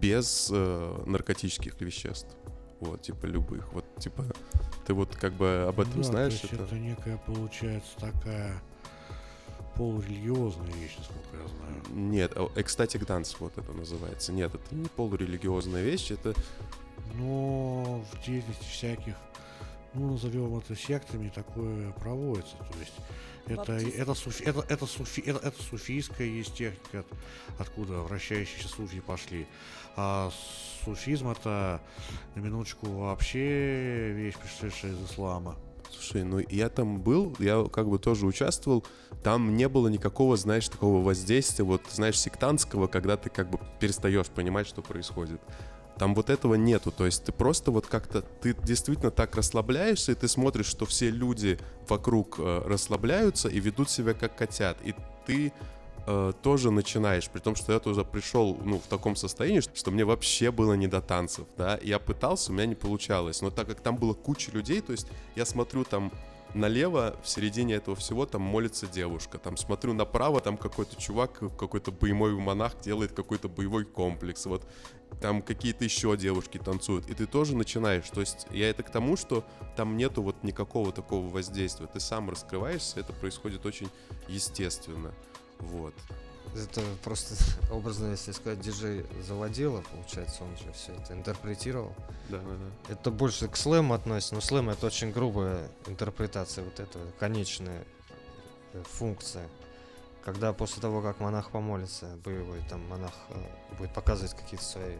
[0.00, 2.36] без э, наркотических веществ.
[2.80, 3.72] Вот, типа, любых.
[3.72, 4.24] Вот, типа,
[4.86, 6.64] ты вот как бы об этом Да, знаешь, то есть это...
[6.64, 8.62] это некая, получается, такая
[9.76, 11.82] полурелигиозная вещь, насколько я знаю.
[11.90, 14.32] Нет, экстатик данс вот это называется.
[14.32, 16.34] Нет, это не полурелигиозная вещь, это
[17.14, 19.14] Но в деятельности всяких,
[19.94, 22.56] ну, назовем это сектами, такое проводится.
[22.56, 22.94] То есть
[23.46, 29.00] это, это, суфи, это, это, суфи, это, это суфийская есть техника, от- откуда вращающиеся суфии
[29.00, 29.46] пошли.
[29.96, 30.30] А
[30.84, 31.80] суфизм это,
[32.34, 35.56] на минуточку, вообще вещь, пришедшая из ислама.
[35.90, 38.86] Слушай, ну я там был, я как бы тоже участвовал,
[39.24, 44.28] там не было никакого, знаешь, такого воздействия, вот, знаешь, сектантского, когда ты как бы перестаешь
[44.28, 45.40] понимать, что происходит.
[46.00, 50.14] Там вот этого нету, то есть ты просто вот как-то, ты действительно так расслабляешься, и
[50.14, 54.94] ты смотришь, что все люди вокруг э, расслабляются и ведут себя как котят, и
[55.26, 55.52] ты
[56.06, 60.06] э, тоже начинаешь, при том, что я тоже пришел, ну, в таком состоянии, что мне
[60.06, 63.82] вообще было не до танцев, да, я пытался, у меня не получалось, но так как
[63.82, 66.10] там было куча людей, то есть я смотрю там
[66.54, 69.38] налево, в середине этого всего, там молится девушка.
[69.38, 74.46] Там смотрю направо, там какой-то чувак, какой-то боевой монах делает какой-то боевой комплекс.
[74.46, 74.66] Вот
[75.20, 77.08] там какие-то еще девушки танцуют.
[77.08, 78.08] И ты тоже начинаешь.
[78.10, 79.44] То есть я это к тому, что
[79.76, 81.86] там нету вот никакого такого воздействия.
[81.86, 83.88] Ты сам раскрываешься, это происходит очень
[84.28, 85.12] естественно.
[85.58, 85.94] Вот.
[86.54, 87.34] Это просто
[87.70, 91.94] образно, если сказать, диджей заводила, получается, он же все это интерпретировал.
[92.28, 92.56] Да, да,
[92.88, 92.92] да.
[92.92, 97.84] Это больше к слэму относится, но слэм это очень грубая интерпретация вот этого, конечная
[98.72, 99.48] э, функция.
[100.24, 104.96] Когда после того, как монах помолится, боевой, там монах э, будет показывать какие-то свои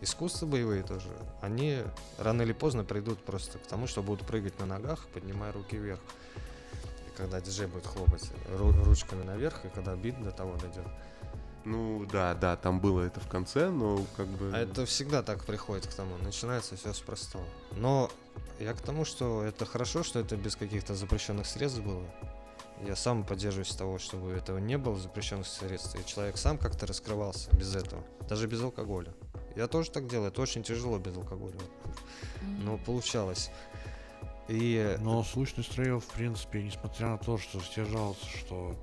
[0.00, 1.08] искусства боевые тоже,
[1.40, 1.78] они
[2.18, 6.00] рано или поздно придут просто к тому, что будут прыгать на ногах, поднимая руки вверх
[7.16, 10.86] когда диджей будет хлопать ру- ручками наверх, и когда бит до того дойдет.
[11.64, 14.50] Ну да, да, там было это в конце, но как бы...
[14.52, 16.16] А это всегда так приходит к тому.
[16.18, 17.44] Начинается все с простого.
[17.72, 18.10] Но
[18.58, 22.04] я к тому, что это хорошо, что это без каких-то запрещенных средств было.
[22.84, 25.94] Я сам поддерживаюсь того, чтобы этого не было запрещенных средств.
[25.94, 28.02] И человек сам как-то раскрывался без этого.
[28.28, 29.14] Даже без алкоголя.
[29.54, 30.30] Я тоже так делаю.
[30.30, 31.54] Это очень тяжело без алкоголя.
[32.40, 33.50] Но получалось.
[34.48, 34.96] И...
[35.00, 38.76] Но сущность рейвов, в принципе, несмотря на то, что все жалуются, что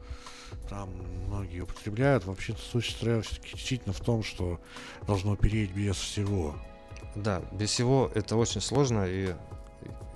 [0.69, 0.89] там
[1.28, 4.60] многие употребляют, вообще-то сущность рейвов все-таки действительно в том, что
[5.06, 6.56] должно переть без всего.
[7.15, 9.34] Да, без всего это очень сложно, и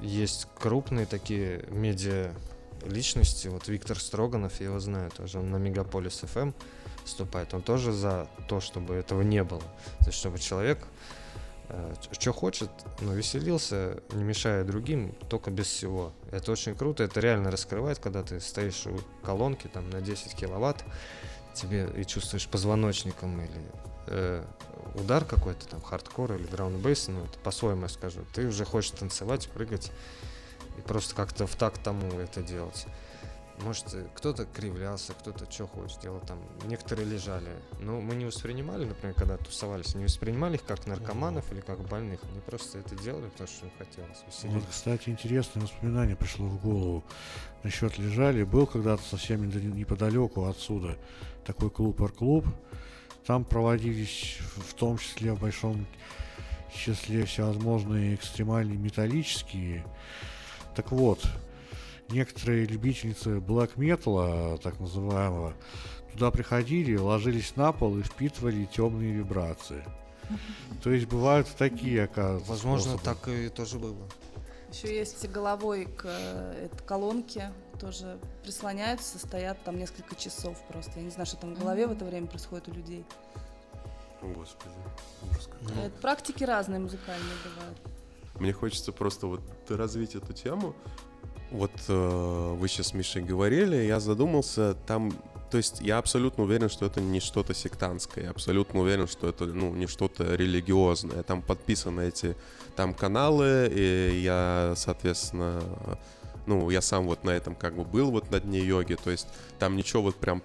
[0.01, 2.33] есть крупные такие медиа
[2.85, 6.53] личности, вот Виктор Строганов, я его знаю тоже, он на Мегаполис FM
[7.05, 9.61] выступает, он тоже за то, чтобы этого не было,
[9.99, 10.85] то есть чтобы человек
[12.11, 12.69] что хочет,
[13.01, 16.13] но веселился, не мешая другим, только без всего.
[16.31, 20.83] Это очень круто, это реально раскрывает, когда ты стоишь у колонки там на 10 киловатт,
[21.53, 23.61] тебе и чувствуешь позвоночником или
[24.07, 24.43] э,
[24.95, 29.91] удар какой-то там, хардкор или драм-н-бейс, ну это по-своему скажу, ты уже хочешь танцевать, прыгать
[30.77, 32.85] и просто как-то в так тому это делать.
[33.61, 36.39] Может, э, кто-то кривлялся, кто-то что хочет делал там.
[36.65, 37.49] Некоторые лежали.
[37.79, 42.19] Но мы не воспринимали, например, когда тусовались, не воспринимали их как наркоманов или как больных.
[42.23, 44.23] Они просто это делали, потому что им хотелось.
[44.43, 47.03] Вот, кстати, интересное воспоминание пришло в голову.
[47.63, 48.43] Насчет лежали.
[48.43, 50.97] Был когда-то совсем неподалеку отсюда
[51.45, 52.45] такой клуб «Ар-клуб».
[53.25, 55.85] Там проводились в том числе в большом
[56.73, 59.85] числе всевозможные экстремальные металлические.
[60.75, 61.25] Так вот,
[62.09, 65.53] некоторые любительницы black metal, так называемого,
[66.13, 69.83] туда приходили, ложились на пол и впитывали темные вибрации.
[70.83, 72.49] То есть бывают такие, оказывается.
[72.49, 73.03] Возможно, способы.
[73.03, 74.09] так и тоже было.
[74.71, 80.93] Еще есть головой к э, этой колонке, тоже прислоняются, стоят там несколько часов просто.
[80.95, 83.05] Я не знаю, что там в голове в это время происходит у людей.
[84.23, 84.73] Господи,
[85.29, 85.89] ужас какой.
[86.01, 87.77] Практики разные музыкальные бывают.
[88.39, 90.75] Мне хочется просто вот развить эту тему,
[91.53, 95.13] вот э, вы сейчас с Мишей говорили, я задумался, там,
[95.51, 99.45] то есть я абсолютно уверен, что это не что-то сектантское, я абсолютно уверен, что это,
[99.45, 102.35] ну, не что-то религиозное, там подписаны эти,
[102.75, 105.61] там каналы, и я, соответственно,
[106.47, 109.27] ну, я сам вот на этом как бы был вот на дне йоги, то есть
[109.59, 110.41] там ничего вот прям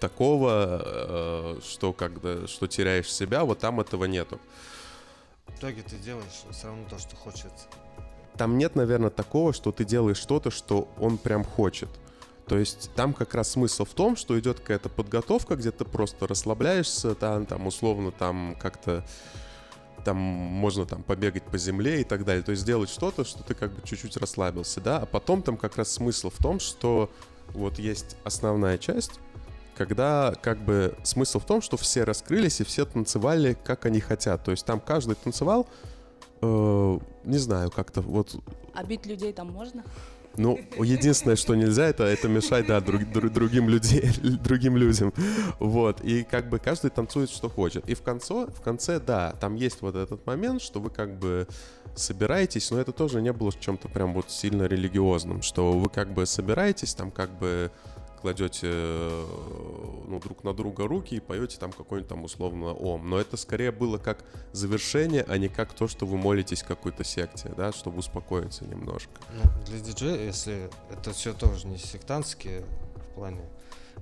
[0.00, 4.40] такого, э, что когда, что теряешь себя, вот там этого нету.
[5.46, 7.52] В итоге ты делаешь все равно то, что хочет
[8.36, 11.88] там нет, наверное, такого, что ты делаешь что-то, что он прям хочет.
[12.46, 16.26] То есть там как раз смысл в том, что идет какая-то подготовка, где ты просто
[16.26, 19.04] расслабляешься, там, там условно там как-то
[20.04, 22.42] там можно там побегать по земле и так далее.
[22.42, 24.98] То есть сделать что-то, что ты как бы чуть-чуть расслабился, да.
[24.98, 27.10] А потом там как раз смысл в том, что
[27.50, 29.20] вот есть основная часть,
[29.76, 34.44] когда как бы смысл в том, что все раскрылись и все танцевали, как они хотят.
[34.44, 35.68] То есть там каждый танцевал
[36.42, 38.36] э, не знаю, как-то вот...
[38.74, 39.84] А бить людей там можно?
[40.36, 45.12] Ну, единственное, что нельзя, это, это мешать, да, друг, друг, другим, людей, другим людям.
[45.58, 46.00] Вот.
[46.02, 47.88] И как бы каждый танцует, что хочет.
[47.88, 51.46] И в конце, в конце, да, там есть вот этот момент, что вы как бы
[51.94, 56.24] собираетесь, но это тоже не было чем-то прям вот сильно религиозным, что вы как бы
[56.24, 57.70] собираетесь, там как бы
[58.22, 59.26] кладете э,
[60.06, 63.10] ну, друг на друга руки и поете там какой-нибудь там условно ом.
[63.10, 67.52] Но это скорее было как завершение, а не как то, что вы молитесь какой-то секте,
[67.56, 69.10] да, чтобы успокоиться немножко.
[69.34, 73.42] Ну, для диджея, если это все тоже не сектантские в плане,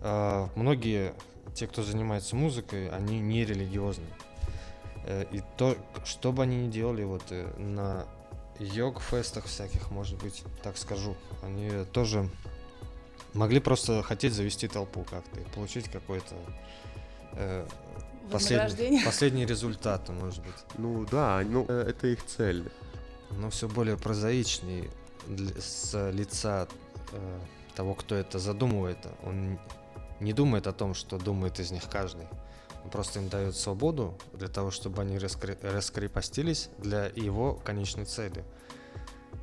[0.02, 1.14] э, многие,
[1.54, 4.12] те, кто занимается музыкой, они не религиозные.
[5.06, 8.04] Э, и то, что бы они ни делали вот э, на
[8.58, 12.28] йог-фестах всяких, может быть, так скажу, они тоже
[13.34, 16.34] могли просто хотеть завести толпу как-то и получить какой-то
[17.34, 17.66] э,
[18.30, 20.54] последний, последний результат, может быть.
[20.78, 22.70] Ну да, ну э, это их цель.
[23.30, 24.90] Но все более прозаичнее
[25.26, 26.68] для- с лица
[27.12, 27.40] э,
[27.74, 28.98] того, кто это задумывает.
[29.22, 29.58] Он
[30.18, 32.26] не думает о том, что думает из них каждый.
[32.82, 38.44] Он просто им дает свободу для того, чтобы они раскре- раскрепостились для его конечной цели.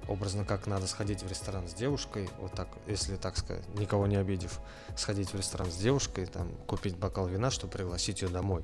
[0.07, 4.15] Образно, как надо сходить в ресторан с девушкой, вот так, если так сказать, никого не
[4.15, 4.59] обидев,
[4.95, 8.63] сходить в ресторан с девушкой, там, купить бокал вина, чтобы пригласить ее домой.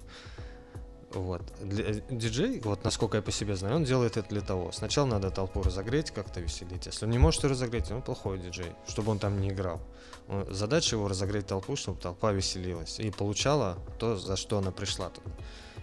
[1.12, 1.42] Вот.
[1.62, 4.72] Для- э, диджей, вот насколько я по себе знаю, он делает это для того.
[4.72, 6.88] Сначала надо толпу разогреть, как-то веселить.
[6.88, 9.80] Если он не может ее разогреть, он плохой диджей, чтобы он там не играл.
[10.28, 15.10] Он- Задача его разогреть толпу, чтобы толпа веселилась и получала то, за что она пришла
[15.10, 15.30] туда.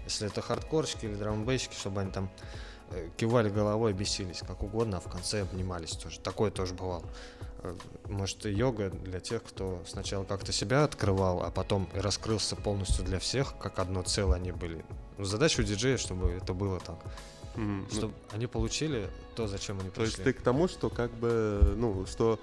[0.05, 2.46] Если это хардкорщики или драмбейщики, чтобы они там э,
[3.16, 6.20] кивали головой, бесились, как угодно, а в конце обнимались тоже.
[6.20, 7.05] Такое тоже бывало.
[7.62, 7.74] Э,
[8.09, 13.18] Может, и йога для тех, кто сначала как-то себя открывал, а потом раскрылся полностью для
[13.18, 14.85] всех, как одно целое они были.
[15.18, 16.98] Ну, Задача у диджея, чтобы это было так.
[17.57, 20.33] Ну, Чтобы они получили то, зачем они То есть пришли.
[20.33, 22.38] ты к тому, что как бы, ну, что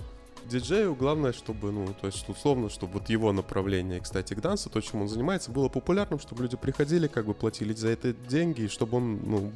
[0.46, 4.80] диджею главное, чтобы, ну, то есть условно, чтобы вот его направление, кстати, к дансу, то,
[4.82, 8.68] чем он занимается, было популярным, чтобы люди приходили, как бы платили за это деньги, и
[8.68, 9.52] чтобы он, ну,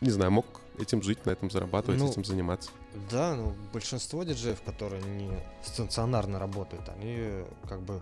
[0.00, 0.46] не знаю, мог
[0.78, 2.70] этим жить, на этом зарабатывать, Ну, этим заниматься.
[3.10, 5.30] Да, ну большинство диджеев, которые не
[5.62, 8.00] стационарно работают, они как бы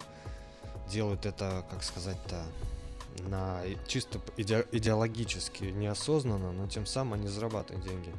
[0.91, 2.43] делают это, как сказать-то,
[3.29, 8.13] на чисто иде- идеологически неосознанно, но тем самым они зарабатывают деньги.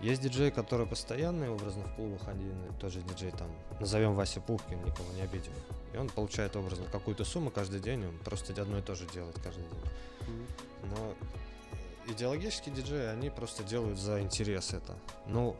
[0.00, 3.48] Есть диджеи, которые постоянные, образно в клубах один, и тот же диджей там,
[3.80, 5.52] назовем Вася Пухкин, никого не обидев.
[5.94, 9.36] И он получает образно какую-то сумму каждый день, он просто одно и то же делает
[9.42, 10.46] каждый день.
[10.90, 11.14] Но
[12.08, 14.96] идеологические диджеи, они просто делают за интерес это.
[15.26, 15.56] Ну,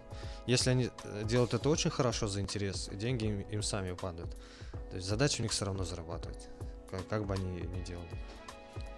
[0.47, 4.31] если они э, делают это очень хорошо за интерес, деньги им, им сами падают.
[4.91, 6.49] То есть задача у них все равно зарабатывать,
[6.91, 8.09] как, как бы они ни делали.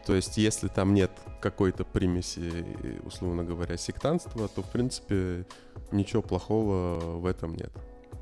[0.07, 1.11] То есть, если там нет
[1.43, 5.45] какой-то примеси, э, условно говоря, сектанства, то, в принципе,
[5.93, 7.73] ничего плохого в этом нет.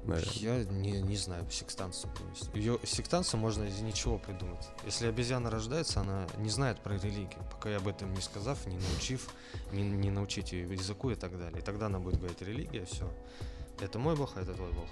[0.07, 0.35] Наверное.
[0.35, 2.12] Я не, не знаю секстанцию.
[2.55, 4.66] Ее сектанцию можно из ничего придумать.
[4.85, 8.79] Если обезьяна рождается, она не знает про религию, пока я об этом не сказав, не
[8.79, 9.29] научив,
[9.73, 11.59] не, не научить ее языку и так далее.
[11.61, 13.12] И тогда она будет говорить религия, все.
[13.81, 14.87] Это мой бог, а это твой бог.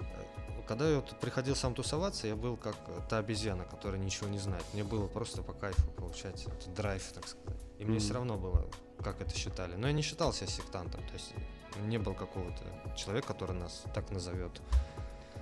[0.00, 2.76] Э, Когда я вот приходил сам тусоваться, я был как
[3.08, 4.64] та обезьяна, которая ничего не знает.
[4.74, 7.60] Мне было просто по кайфу получать этот драйв, так сказать.
[7.78, 8.00] И мне Мгм.
[8.00, 8.68] все равно было,
[9.02, 9.74] как это считали.
[9.76, 11.00] Но я не считал себя сектантом.
[11.06, 11.32] То есть
[11.80, 12.62] не был какого-то
[12.96, 14.60] человека, который нас так назовет.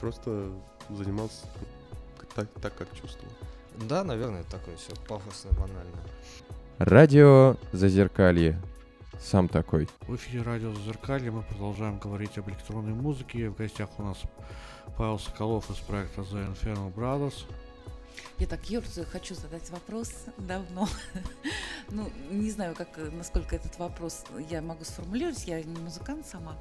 [0.00, 0.52] Просто
[0.90, 1.46] занимался
[2.34, 3.32] так, так как чувствовал.
[3.76, 5.98] Да, наверное, такое все пафосно, банально.
[6.78, 8.60] Радио Зазеркалье.
[9.20, 9.88] Сам такой.
[10.06, 13.50] В эфире радио Зазеркалье мы продолжаем говорить об электронной музыке.
[13.50, 14.18] В гостях у нас
[14.96, 17.44] Павел Соколов из проекта The Infernal Brothers.
[18.38, 20.88] Я так ерзаю, хочу задать вопрос давно.
[21.90, 26.56] ну, не знаю, как, э, насколько этот вопрос я могу сформулировать, я не музыкант сама.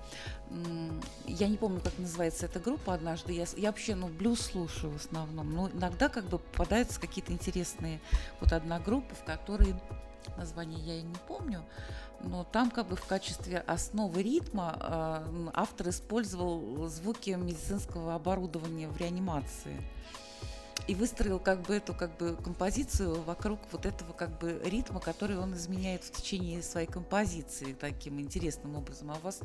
[1.27, 3.33] Я не помню, как называется эта группа однажды.
[3.33, 5.53] Я, я вообще, ну, блюз слушаю в основном.
[5.53, 7.99] Но иногда как бы попадаются какие-то интересные...
[8.39, 9.75] Вот одна группа, в которой
[10.35, 11.63] название я и не помню,
[12.21, 18.97] но там как бы в качестве основы ритма а, автор использовал звуки медицинского оборудования в
[18.97, 19.77] реанимации
[20.87, 25.37] и выстроил как бы эту как бы композицию вокруг вот этого как бы ритма, который
[25.37, 29.11] он изменяет в течение своей композиции таким интересным образом.
[29.11, 29.39] А у вас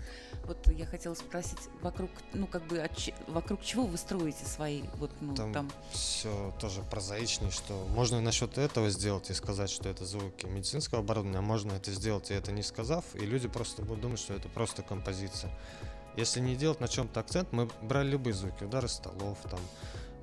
[0.44, 2.92] вот я хотела спросить вокруг ну как бы от
[3.26, 8.59] вокруг чего вы строите свои вот ну Там там, все тоже прозаичнее, что можно насчет
[8.59, 12.52] этого сделать и сказать, что это звуки медицинского оборудования, а можно это сделать и это
[12.52, 15.50] не сказав, и люди просто будут думать, что это просто композиция.
[16.16, 19.61] Если не делать на чем-то акцент, мы брали любые звуки, удары столов, там,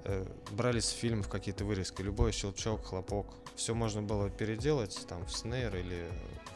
[0.05, 5.31] э, брали с фильмов какие-то вырезки, любой щелчок, хлопок, все можно было переделать там в
[5.31, 6.07] снейр или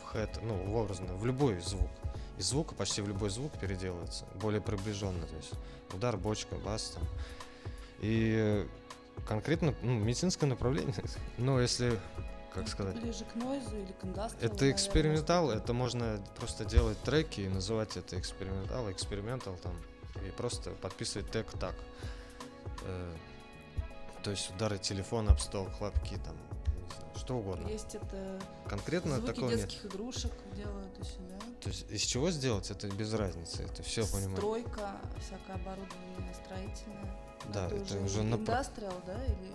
[0.02, 1.90] в хэт, ну, в образно, в любой звук.
[2.38, 5.52] Из звука почти в любой звук переделывается, более приближенно, то есть
[5.94, 7.04] удар, бочка, бас там.
[8.00, 8.68] И э,
[9.28, 10.96] конкретно ну, медицинское направление,
[11.38, 12.00] ну, если,
[12.54, 17.42] как сказать, Ближе к нойзу или к индастриалу, это экспериментал, это можно просто делать треки
[17.42, 19.76] и называть это экспериментал, экспериментал там,
[20.26, 21.76] и просто подписывать тег так.
[24.24, 27.68] То есть удары телефона об стол, хлопки там, знаю, что угодно.
[27.68, 29.60] Есть это Конкретно звуки такого нет.
[29.60, 31.40] детских игрушек делают еще, да?
[31.62, 34.38] То есть из чего сделать, это без разницы, это все понимаю.
[34.38, 37.20] Стройка, всякое оборудование строительное.
[37.54, 39.24] Да, это, это уже, на индастриал, да?
[39.26, 39.52] Или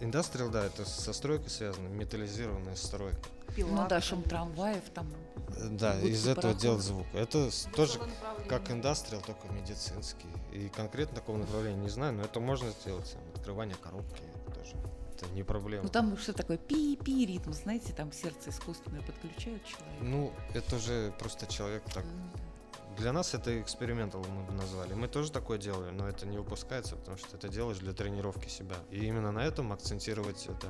[0.00, 3.18] Индастриал, да, это со стройкой связано, металлизированная стройка.
[3.56, 5.06] Ну да, шум трамваев там.
[5.56, 6.60] Э, Да, из этого парохода.
[6.60, 7.06] делать звук.
[7.14, 7.98] Это с- тоже
[8.48, 10.28] как индастриал, только медицинский.
[10.52, 13.10] И конкретно такого направления не знаю, но это можно сделать.
[13.12, 14.22] там, Открывание коробки
[14.54, 14.74] тоже.
[15.14, 15.84] Это не проблема.
[15.84, 20.02] Ну там что такое пи-пи ритм, знаете, там сердце искусственное подключают человека.
[20.04, 22.04] Ну, это уже просто человек так.
[22.04, 22.30] М.
[22.98, 24.94] Для нас это экспериментал мы бы назвали.
[24.94, 28.76] Мы тоже такое делали, но это не выпускается, потому что это делаешь для тренировки себя.
[28.90, 30.68] И именно на этом акцентировать это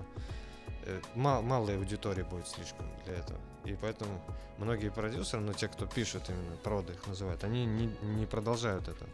[0.86, 3.38] э, ма- малой аудитории будет слишком для этого.
[3.64, 4.20] И поэтому
[4.58, 9.06] многие продюсеры, ну те, кто пишут именно, проды их называют, они не, не продолжают это.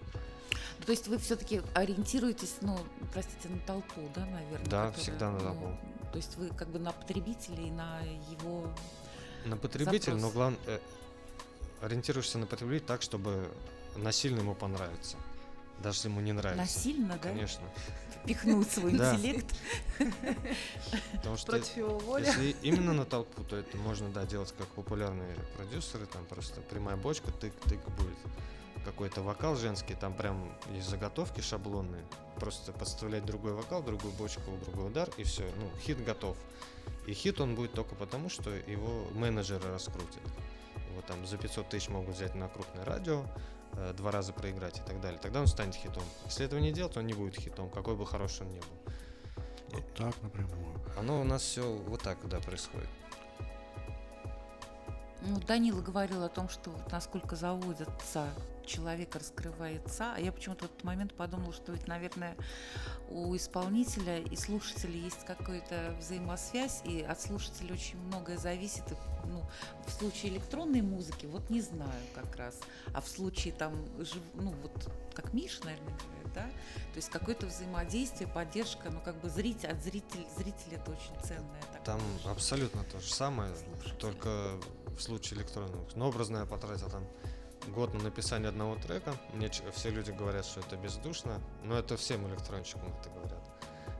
[0.78, 2.78] Ну, То есть вы все-таки ориентируетесь, ну,
[3.12, 4.64] простите, на толпу, да, наверное?
[4.66, 5.66] Да, которая, всегда на ну, толпу.
[6.12, 8.00] То есть вы как бы на потребителя и на
[8.30, 8.72] его...
[9.44, 10.34] На потребителя, но Запрос.
[10.34, 10.80] главное,
[11.82, 13.50] ориентируешься на потребителя так, чтобы
[13.96, 15.16] насильно ему понравится.
[15.82, 16.62] Даже если ему не нравится.
[16.62, 17.28] Насильно, да?
[17.28, 17.62] Конечно.
[18.24, 19.52] Пихнуть свой интеллект.
[21.12, 22.24] Потому что Против его воли.
[22.24, 26.96] Если именно на толпу, то это можно, да, делать как популярные продюсеры, там просто прямая
[26.96, 28.18] бочка, тык-тык будет.
[28.84, 32.04] Какой-то вокал женский, там прям есть заготовки шаблонные.
[32.36, 35.42] Просто подставлять другой вокал, другую бочку, другой удар, и все.
[35.56, 36.36] Ну, хит готов.
[37.06, 40.22] И хит он будет только потому, что его менеджеры раскрутят.
[40.92, 43.24] Его там за 500 тысяч могут взять на крупное радио,
[43.72, 45.18] э, два раза проиграть и так далее.
[45.18, 46.02] Тогда он станет хитом.
[46.26, 48.92] Если этого не делать, он не будет хитом, какой бы хороший он ни был.
[49.70, 50.78] Вот так напрямую.
[50.98, 52.88] Оно у нас все вот так, да, происходит.
[55.22, 58.28] Ну, Данила говорил о том, что вот насколько заводится
[58.66, 62.36] человек раскрывается, а я почему-то в этот момент подумала, что ведь, наверное,
[63.08, 68.90] у исполнителя и слушателя есть какая-то взаимосвязь, и от слушателя очень многое зависит.
[68.90, 68.94] И,
[69.26, 69.42] ну,
[69.86, 72.58] в случае электронной музыки, вот не знаю как раз,
[72.94, 73.74] а в случае там,
[74.34, 79.28] ну вот, как Миша, наверное, говорит, да, то есть какое-то взаимодействие, поддержка, ну как бы
[79.28, 81.62] зритель, от зрителя, зрителя это очень ценное.
[81.84, 83.52] Там абсолютно то же самое,
[83.98, 84.58] только
[84.96, 85.86] в случае электронного.
[85.94, 87.04] Ну, образно я потратил там
[87.68, 89.14] год на написание одного трека.
[89.34, 93.40] Мне все люди говорят, что это бездушно, но это всем электронщикам это говорят.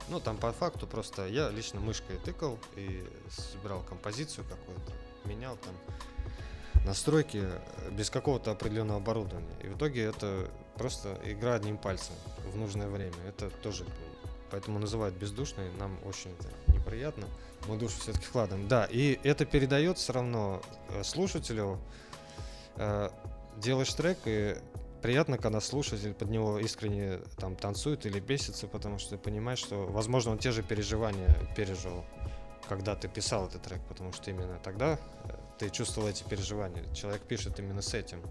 [0.09, 4.91] Ну, там по факту просто я лично мышкой тыкал и собирал композицию какую-то,
[5.25, 5.73] менял там
[6.85, 9.55] настройки э, без какого-то определенного оборудования.
[9.63, 12.15] И в итоге это просто игра одним пальцем
[12.51, 13.15] в нужное время.
[13.27, 13.85] Это тоже
[14.51, 15.71] поэтому называют бездушной.
[15.79, 17.25] Нам очень это неприятно.
[17.67, 18.67] Мы душу все-таки вкладываем.
[18.67, 21.79] Да, и это передает все равно э, слушателю.
[22.75, 23.09] Э,
[23.57, 24.57] Делаешь трек, и
[25.01, 29.85] приятно, когда слушатель под него искренне там танцует или бесится, потому что ты понимаешь, что,
[29.85, 32.03] возможно, он те же переживания пережил,
[32.67, 35.29] когда ты писал этот трек, потому что именно тогда э,
[35.59, 36.83] ты чувствовал эти переживания.
[36.93, 38.21] Человек пишет именно с этим.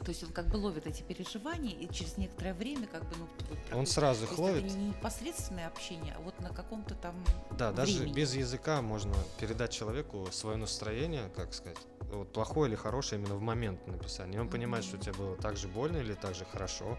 [0.00, 3.28] То есть он как бы ловит эти переживания, и через некоторое время как бы, ну,
[3.50, 4.64] вот Он сразу их ловит.
[4.64, 7.14] это не непосредственное общение, а вот на каком-то там
[7.58, 8.14] Да, даже времени.
[8.14, 11.76] без языка можно передать человеку свое настроение, как сказать,
[12.10, 14.36] вот плохое или хорошее именно в момент написания.
[14.36, 16.98] И он понимает, что тебе было так же больно или так же хорошо.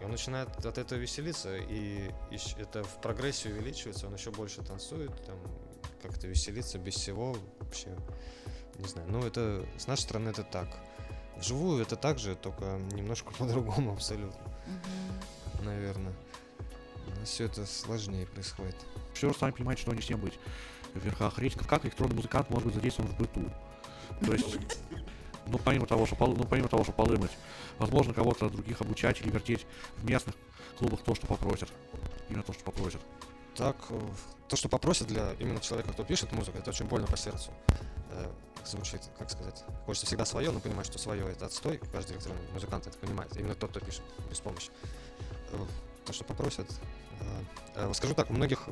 [0.00, 2.10] И он начинает от этого веселиться, и
[2.58, 5.38] это в прогрессе увеличивается, он еще больше танцует, там
[6.02, 7.96] как-то веселится без всего вообще.
[8.78, 10.68] Не знаю, ну это с нашей стороны это так.
[11.36, 14.40] Вживую это так же, только немножко по-другому абсолютно,
[15.62, 16.14] наверное.
[17.06, 18.76] У нас все это сложнее происходит.
[19.14, 20.38] Все сами понимаете, что не всем быть
[20.94, 21.66] в верхах рейтингов.
[21.68, 23.50] Как электронный музыкант может быть задействован в быту?
[24.24, 24.58] То есть,
[25.46, 27.30] ну, помимо того, что, ну, помимо того, что полымать,
[27.78, 30.34] возможно, кого-то других обучать или вертеть в местных
[30.78, 31.70] клубах то, что попросят.
[32.28, 33.00] Именно то, что попросят.
[33.54, 34.00] Так, э,
[34.48, 37.52] то, что попросят для именно человека, кто пишет музыку, это очень больно по сердцу.
[38.10, 38.30] Э,
[38.64, 42.86] звучит, как сказать, хочется всегда свое, но понимаешь, что свое это отстой, каждый электронный музыкант
[42.86, 44.70] это понимает, именно тот, кто пишет без помощи.
[45.52, 45.58] Э,
[46.04, 46.68] то, что попросят.
[47.94, 48.68] скажу так, у многих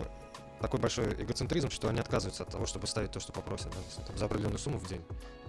[0.63, 4.17] такой большой эгоцентризм, что они отказываются от того, чтобы ставить то, что попросят, да, там
[4.17, 5.05] за определенную сумму в день.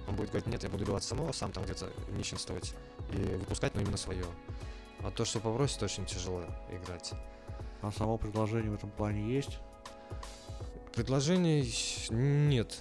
[0.07, 2.73] Он будет говорить, нет, я буду добиваться самого, сам там где-то нищенствовать
[3.11, 4.25] и выпускать, но именно свое.
[4.99, 7.13] А то, что попросят, очень тяжело играть.
[7.81, 9.59] А само предложение в этом плане есть.
[10.93, 11.73] Предложений
[12.09, 12.77] нет.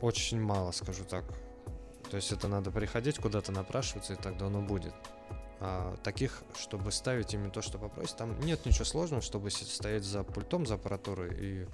[0.00, 1.24] Очень мало, скажу так.
[2.10, 4.92] То есть это надо приходить куда-то напрашиваться, и тогда оно будет.
[5.64, 10.24] А таких, чтобы ставить именно то, что попросить, там нет ничего сложного, чтобы стоять за
[10.24, 11.66] пультом, за аппаратурой и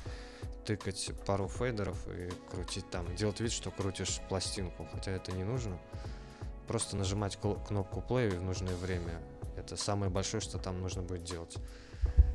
[0.67, 5.79] тыкать пару фейдеров и крутить там, делать вид, что крутишь пластинку, хотя это не нужно.
[6.67, 9.23] Просто нажимать кнопку play в нужное время.
[9.57, 11.57] Это самое большое, что там нужно будет делать.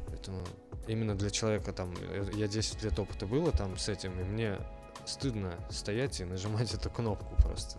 [0.08, 0.41] Поэтому
[0.88, 1.93] именно для человека там,
[2.34, 4.58] я 10 лет опыта было там с этим, и мне
[5.06, 7.78] стыдно стоять и нажимать эту кнопку просто.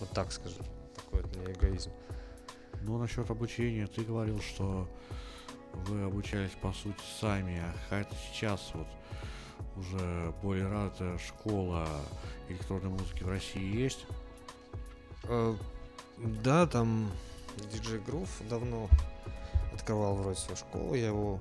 [0.00, 0.58] Вот так скажу.
[0.96, 1.92] Такой вот меня эгоизм.
[2.86, 4.88] Ну, насчет обучения, ты говорил, что
[5.72, 8.86] вы обучались по сути сами, а какая-то сейчас вот
[9.76, 11.88] уже более развитая школа
[12.48, 14.06] электронной музыки в России есть?
[15.24, 15.56] Э,
[16.44, 17.10] да, там
[17.56, 18.88] DJ Groove давно
[19.74, 21.40] открывал вроде свою школу, я его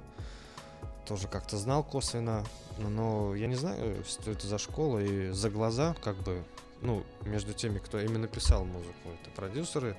[1.05, 2.43] тоже как-то знал косвенно,
[2.79, 6.43] но я не знаю, что это за школа, и за глаза, как бы,
[6.81, 9.95] ну, между теми, кто именно писал музыку, это продюсеры,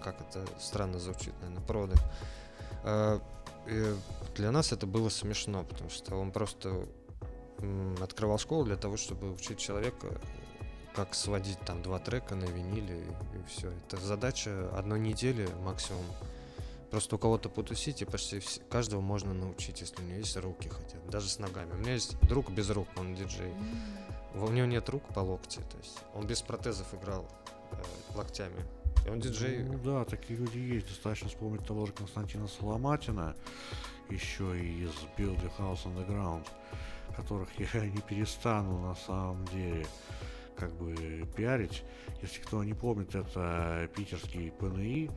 [0.00, 1.96] как это странно звучит, наверное, проды.
[2.84, 3.20] Э,
[3.66, 3.94] и
[4.34, 6.86] для нас это было смешно, потому что он просто
[8.00, 10.20] открывал школу для того, чтобы учить человека,
[10.94, 13.70] как сводить там два трека на виниле и, и все.
[13.70, 16.04] Это задача одной недели максимум.
[16.90, 20.68] Просто у кого-то потусить, и почти все, каждого можно научить, если у него есть руки
[20.68, 21.72] хотя бы, даже с ногами.
[21.72, 23.52] У меня есть друг без рук, он диджей.
[24.34, 27.26] У него нет рук по локте, то есть он без протезов играл
[27.72, 27.76] э,
[28.14, 28.64] локтями.
[29.06, 29.62] И он диджей.
[29.64, 30.88] Ну, да, такие люди есть.
[30.88, 33.36] Достаточно вспомнить того же Константина Соломатина,
[34.10, 36.46] еще и из Build House Underground
[37.14, 39.86] которых я не перестану на самом деле
[40.56, 40.94] как бы
[41.36, 41.82] пиарить.
[42.22, 45.10] Если кто не помнит, это питерский ПНИ.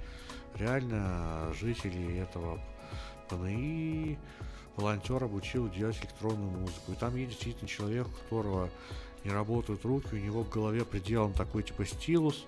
[0.55, 2.59] Реально жители этого
[3.29, 4.17] ПНИ
[4.75, 6.91] волонтер обучил делать электронную музыку.
[6.91, 8.69] И там есть действительно человек, у которого
[9.23, 12.45] не работают руки, у него в голове приделан такой типа стилус,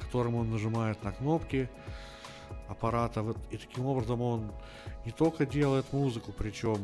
[0.00, 1.68] которым он нажимает на кнопки
[2.68, 3.24] аппарата.
[3.50, 4.52] И таким образом он
[5.04, 6.78] не только делает музыку, причем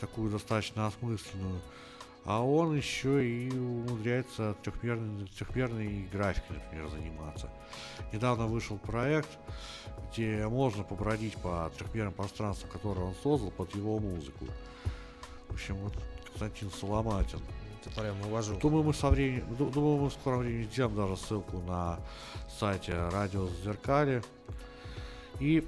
[0.00, 1.60] такую достаточно осмысленную,
[2.24, 7.50] а он еще и умудряется трехмерной, трехмерной графикой, например, заниматься.
[8.12, 9.28] Недавно вышел проект,
[10.12, 14.46] где можно побродить по трехмерным пространствам, которые он создал под его музыку.
[15.48, 15.94] В общем, вот
[16.26, 17.40] Константин Соломатин.
[17.88, 18.56] Это прям уважу.
[18.56, 21.98] Думаю, мы со временем, думаю, мы в скором времени сделаем даже ссылку на
[22.58, 24.22] сайте Радио Зеркали.
[25.40, 25.66] И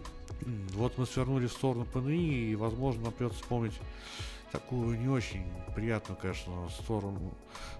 [0.74, 3.74] вот мы свернули в сторону ПНИ, и, возможно, нам придется вспомнить
[4.52, 5.44] такую не очень
[5.74, 7.32] приятную, конечно, сторону,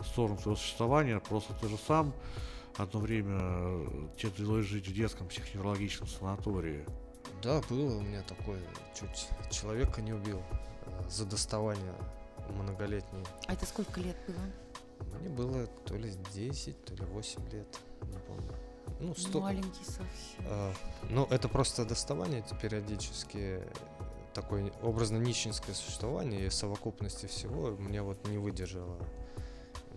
[0.05, 1.20] сторону своего существования.
[1.20, 2.12] Просто ты же сам
[2.76, 6.84] одно время э, тебе довелось жить в детском психоневрологическом санатории.
[7.43, 8.61] Да, было у меня такое.
[8.99, 10.41] Чуть человека не убил
[10.86, 11.95] э, за доставание
[12.53, 13.25] многолетней.
[13.47, 15.19] А это сколько лет было?
[15.19, 18.53] Мне было то ли 10, то ли 8 лет, не помню.
[19.01, 19.41] Ну, столько.
[19.41, 20.45] Маленький совсем.
[20.47, 20.73] А,
[21.09, 23.63] ну, это просто доставание периодически
[24.35, 28.97] такое образно-нищенское существование и совокупности всего мне вот не выдержала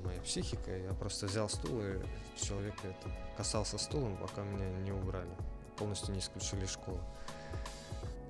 [0.04, 0.76] моя психика.
[0.76, 2.02] Я просто взял стул и
[2.42, 5.32] человек это касался стулом, пока меня не убрали.
[5.78, 7.00] Полностью не исключили школу.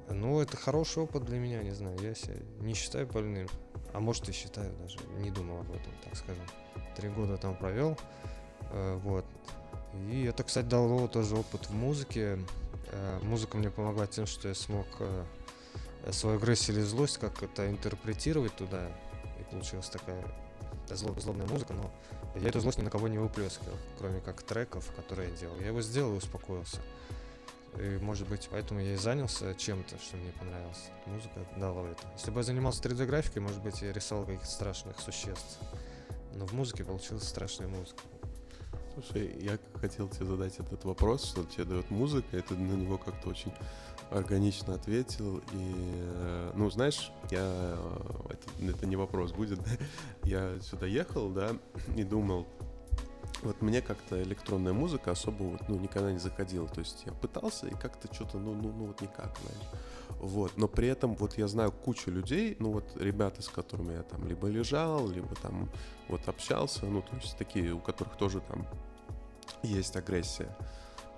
[0.09, 1.97] Ну, это хороший опыт для меня, не знаю.
[1.99, 3.47] Я себя не считаю больным.
[3.93, 4.97] А может и считаю даже.
[5.19, 6.43] Не думал об этом, так скажем.
[6.95, 7.97] Три года там провел.
[8.71, 9.25] Э, вот.
[10.09, 12.39] И это, кстати, дало тоже опыт в музыке.
[12.91, 15.25] Э, музыка мне помогла тем, что я смог э,
[16.11, 18.87] свою агрессию или злость как это интерпретировать туда.
[19.39, 20.23] И получилась такая
[20.89, 21.91] злоб, злобная музыка, но
[22.35, 25.55] я эту злость ни на кого не выплескивал, кроме как треков, которые я делал.
[25.59, 26.81] Я его сделал и успокоился.
[27.79, 30.89] И, может быть, поэтому я и занялся чем-то, что мне понравилось.
[31.05, 32.03] Музыка дала это.
[32.17, 35.59] Если бы я занимался 3D-графикой, может быть, я рисовал каких-то страшных существ.
[36.35, 38.01] Но в музыке получилась страшная музыка.
[38.93, 42.99] Слушай, я хотел тебе задать этот вопрос, что тебе дает музыка, и ты на него
[42.99, 43.51] как-то очень
[44.11, 45.39] органично ответил.
[45.39, 47.39] И, э, ну, знаешь, я...
[47.41, 49.59] Э, это, это не вопрос будет?
[50.23, 51.51] Я сюда ехал, да,
[51.95, 52.47] и думал,
[53.41, 56.67] вот мне как-то электронная музыка особо вот, ну, никогда не заходила.
[56.67, 59.69] То есть я пытался, и как-то что-то, ну, ну, ну, вот никак, знаешь.
[60.19, 64.03] Вот, но при этом вот я знаю кучу людей, ну вот ребята, с которыми я
[64.03, 65.69] там либо лежал, либо там
[66.07, 68.65] вот общался, ну то есть такие, у которых тоже там
[69.63, 70.55] есть агрессия.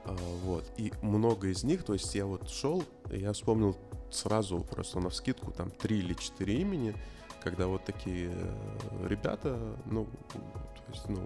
[0.05, 0.65] А, вот.
[0.77, 3.77] И много из них, то есть я вот шел, я вспомнил
[4.11, 6.95] сразу просто на вскидку там три или четыре имени,
[7.43, 11.19] когда вот такие э, ребята, ну, то есть, ну,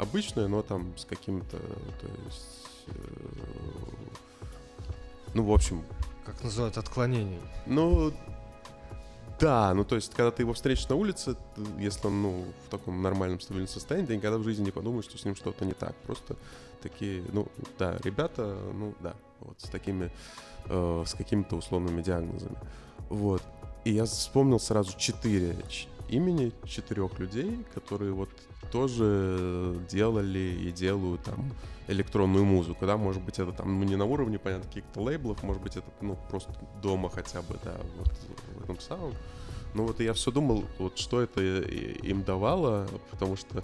[0.00, 2.92] обычные, но там с каким-то, то есть, э,
[5.34, 5.84] ну, в общем,
[6.24, 7.40] как называют, отклонений.
[7.66, 8.12] Ну,
[9.40, 11.36] да, ну то есть, когда ты его встретишь на улице,
[11.78, 15.18] если он, ну, в таком нормальном стабильном состоянии, ты никогда в жизни не подумаешь, что
[15.18, 15.94] с ним что-то не так.
[16.06, 16.36] Просто
[16.82, 17.48] такие, ну,
[17.78, 20.12] да, ребята, ну, да, вот с такими,
[20.66, 22.56] э, с какими-то условными диагнозами.
[23.08, 23.42] Вот.
[23.84, 25.56] И я вспомнил сразу четыре
[26.10, 28.30] имени четырех людей, которые вот
[28.70, 31.52] тоже делали и делают там
[31.88, 35.62] электронную музыку, да, может быть, это там ну, не на уровне, понятно, каких-то лейблов, может
[35.62, 36.52] быть, это, ну, просто
[36.82, 38.08] дома хотя бы, да, вот
[38.56, 39.14] в этом самом.
[39.74, 43.62] Ну вот и я все думал, вот что это им давало, потому что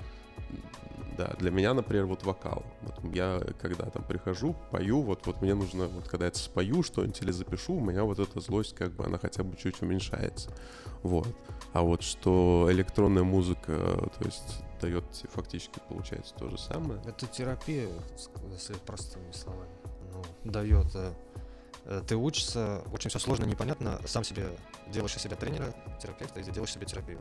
[1.16, 1.34] да.
[1.38, 2.64] Для меня, например, вот вокал.
[2.82, 7.20] Вот я когда там прихожу, пою, вот, вот мне нужно, вот когда я спою что-нибудь
[7.22, 10.50] или запишу, у меня вот эта злость, как бы, она хотя бы чуть уменьшается.
[11.02, 11.28] Вот.
[11.72, 17.00] А вот что электронная музыка, то есть дает фактически, получается, то же самое.
[17.06, 17.88] Это терапия,
[18.52, 19.70] если простыми словами.
[20.12, 20.94] Ну, дает.
[20.94, 21.12] э,
[21.84, 24.48] э, Ты учишься, очень все сложно, непонятно, сам себе
[24.88, 27.20] делаешь из себя тренера, терапевта, и делаешь себе терапию.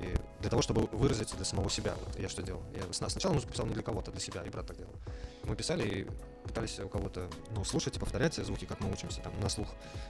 [0.00, 2.62] И для того, чтобы выразиться для самого себя, вот я что делал?
[2.74, 4.92] Я сна- сначала музыку писал не для кого-то, для себя, и брат так делал.
[5.44, 6.06] Мы писали и
[6.44, 9.68] пытались у кого-то ну, слушать и повторять звуки, как мы учимся там на слух,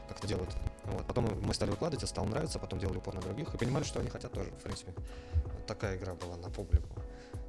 [0.09, 0.51] как это делают.
[0.85, 1.07] Вот.
[1.07, 4.01] Потом мы стали выкладывать, это стало нравиться, потом делали упор на других и понимали, что
[4.01, 4.93] они хотят тоже, в принципе.
[5.35, 7.01] Вот такая игра была на публику.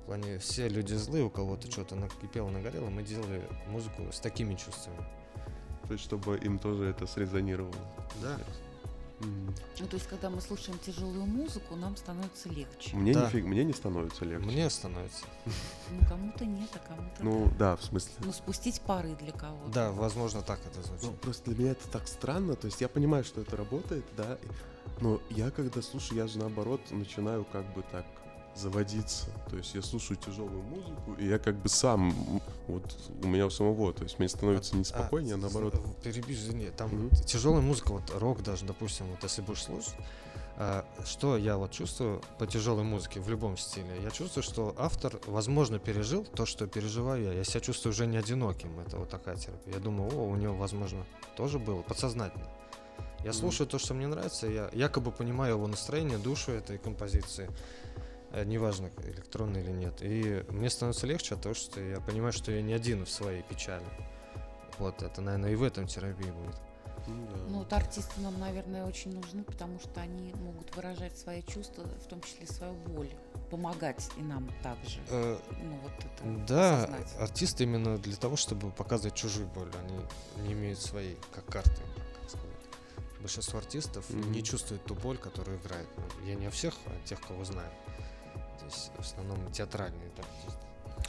[0.04, 4.54] В плане все люди злые, у кого-то что-то накипело, нагорело, мы делали музыку с такими
[4.54, 5.04] чувствами.
[5.88, 7.74] То есть, чтобы им тоже это срезонировало.
[8.22, 8.38] Да.
[9.22, 12.95] Ну, то есть, когда мы слушаем тяжелую музыку, нам становится легче.
[12.95, 13.30] Мне, Да.
[13.30, 14.45] нифиг- мне не становится легче.
[14.45, 15.26] Мне становится.
[15.45, 17.72] Ну, кому-то нет, а кому-то Ну, да.
[17.72, 18.11] да, в смысле.
[18.20, 19.72] Ну, спустить пары для кого-то.
[19.72, 21.22] Да, возможно, так это Ну, звучит.
[21.22, 22.55] просто для меня это так странно.
[22.55, 24.38] То есть я понимаю, что это работает, да.
[25.01, 28.05] Но я когда слушаю, я же наоборот начинаю как бы так
[28.55, 29.28] заводиться.
[29.49, 32.13] То есть я слушаю тяжелую музыку, и я как бы сам,
[32.68, 32.84] вот
[33.24, 35.76] у меня у самого, то есть мне становится неспокойнее, а, с- наоборот.
[35.76, 37.09] с- Перебью, извини, там Мгм.
[37.26, 39.95] тяжелая музыка, вот рок даже, допустим, вот если будешь слушать,
[40.57, 43.89] а, что я вот чувствую по тяжелой музыке в любом стиле?
[44.01, 47.34] Я чувствую, что автор, возможно, пережил то, что переживаю я.
[47.34, 48.80] Я себя чувствую уже не одиноким.
[48.80, 49.74] Это вот такая терапия.
[49.74, 51.05] Я думаю, о, у него, возможно,
[51.36, 52.45] тоже было подсознательно.
[53.20, 53.34] Я Мгм.
[53.34, 57.49] слушаю то, что мне нравится, я якобы понимаю его настроение, душу этой композиции.
[58.36, 60.02] Э, Неважно, электронный или нет.
[60.02, 63.44] И мне становится легче от того, что я понимаю, что я не один в своей
[63.44, 63.86] печали.
[64.78, 66.56] Вот, это, наверное, и в этом терапии будет.
[67.08, 67.36] Ну, да.
[67.48, 72.08] Ну, вот артисты нам, наверное, очень нужны, потому что они могут выражать свои чувства, в
[72.08, 73.10] том числе свою боль,
[73.52, 75.00] помогать и нам также.
[75.10, 77.16] Э, Ну, вот это Да, осознать.
[77.20, 81.82] артисты именно для того, чтобы показывать чужую боль, они не имеют своей, как карты,
[82.20, 82.50] как сказать.
[83.22, 84.32] Большинство артистов Мгм.
[84.34, 85.88] не чувствуют ту боль, которую играют.
[85.98, 87.70] Ну, я не о всех, а о тех, кого знаю.
[88.68, 90.59] Здесь в основном театральные артисты.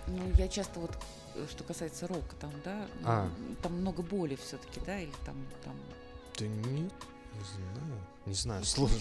[0.08, 0.96] Ну, я часто вот,
[1.34, 3.30] э, что касается рока, там, да, ну, А.
[3.62, 5.74] там много боли все-таки, да, или там, там
[6.38, 6.92] Да нет,
[7.34, 8.00] не знаю.
[8.26, 8.98] Не знаю, есть сложно.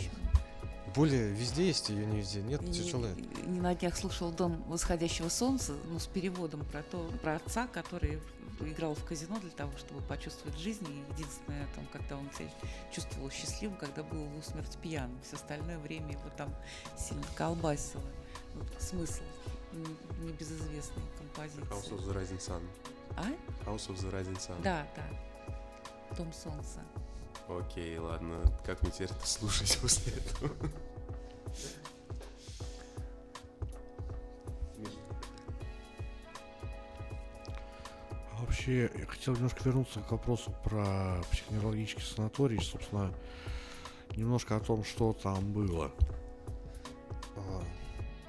[0.95, 3.15] Боли везде есть, ее не везде нет, Не- тяжелые.
[3.45, 8.21] Не на днях слушал «Дом восходящего солнца», ну, с переводом про то, про отца, который
[8.61, 10.85] играл в казино для того, чтобы почувствовать жизнь.
[10.87, 12.49] И единственное, там, когда он себя
[12.93, 15.19] чувствовал счастливым, когда был в усмерть пьяным.
[15.25, 16.55] Все остальное время его там
[16.97, 18.03] сильно колбасило.
[18.79, 19.23] Смысл
[20.21, 21.95] небезызвестной House композиции.
[21.95, 22.61] of the Rising Sun.
[23.17, 23.25] А?
[23.65, 24.61] House of the Rising Sun.
[24.63, 25.03] Да, да.
[26.15, 26.79] «Дом солнца».
[27.49, 28.41] Окей, ладно.
[28.65, 30.51] Как мне теперь это слушать после этого?
[38.31, 43.13] А Вообще, я хотел немножко вернуться к вопросу про психоневрологический санаторий, собственно,
[44.15, 45.91] немножко о том, что там было.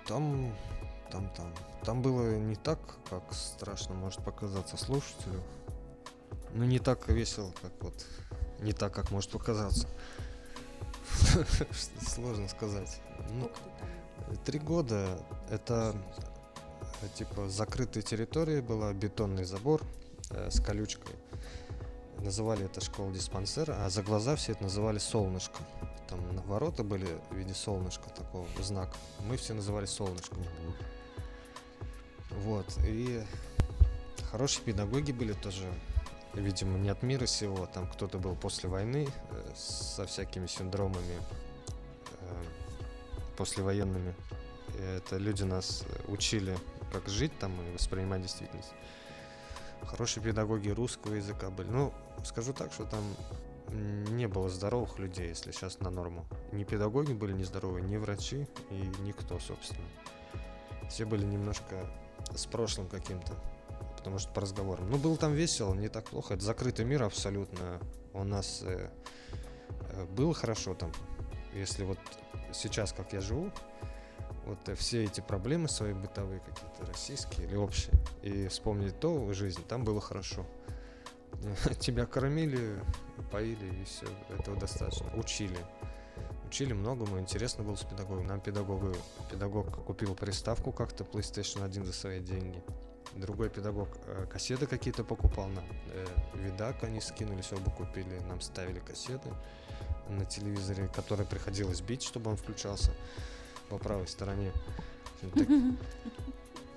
[0.07, 0.55] Там,
[1.11, 1.55] там, там.
[1.85, 2.79] Там было не так,
[3.11, 5.43] как страшно может показаться слушателю.
[6.55, 8.07] Ну, не так весело, как вот.
[8.61, 9.89] Не так, как может показаться.
[12.01, 13.01] Сложно сказать.
[13.31, 13.51] Ну,
[14.45, 15.19] три года
[15.51, 15.95] это
[17.03, 19.83] э, типа закрытая территория была, бетонный забор
[20.31, 21.15] э, с колючкой.
[22.19, 25.59] Называли это школа-диспансер, а за глаза все это называли солнышко.
[26.09, 28.97] Там на- ворота были в виде солнышка, такого знака.
[29.21, 30.45] Мы все называли солнышком.
[32.31, 32.67] Вот.
[32.87, 33.25] И
[34.31, 35.73] хорошие педагоги были тоже,
[36.35, 37.67] видимо, не от мира сего.
[37.67, 41.17] Там кто-то был после войны э, со всякими синдромами
[42.21, 42.45] э,
[43.37, 44.15] послевоенными.
[44.79, 46.57] И это люди нас учили,
[46.93, 48.73] как жить там и воспринимать действительность.
[49.85, 51.69] Хорошие педагоги русского языка были.
[51.69, 51.93] Ну,
[52.25, 53.03] скажу так, что там
[53.77, 56.27] не было здоровых людей, если сейчас на норму.
[56.53, 59.87] Ни педагоги были нездоровые, ни врачи и никто, собственно.
[60.89, 61.87] Все были немножко
[62.35, 63.33] с прошлым каким-то,
[63.97, 64.91] потому что по разговорам.
[64.91, 66.35] Ну, было там весело, не так плохо.
[66.35, 67.81] Это закрытый мир абсолютно.
[68.13, 68.91] У нас э,
[69.91, 70.93] э, было хорошо там.
[71.55, 71.99] Если вот
[72.53, 73.51] сейчас, как я живу,
[74.47, 79.63] вот э, все эти проблемы свои бытовые какие-то, российские или общие, и вспомнить то жизнь,
[79.67, 80.47] там было хорошо.
[81.81, 82.79] Тебя кормили,
[83.31, 85.07] поили, и все, этого достаточно.
[85.17, 85.59] Учили.
[86.47, 88.27] Учили многому, интересно было с педагогом.
[88.27, 88.95] Нам педагогу,
[89.31, 92.63] педагог купил приставку как-то PlayStation 1 за свои деньги.
[93.15, 95.65] Другой педагог э, кассеты какие-то покупал нам.
[95.93, 99.29] Э, видак они скинулись, оба купили, нам ставили кассеты
[100.09, 102.93] на телевизоре, который приходилось бить, чтобы он включался
[103.69, 104.53] по правой стороне.
[105.35, 105.49] Так-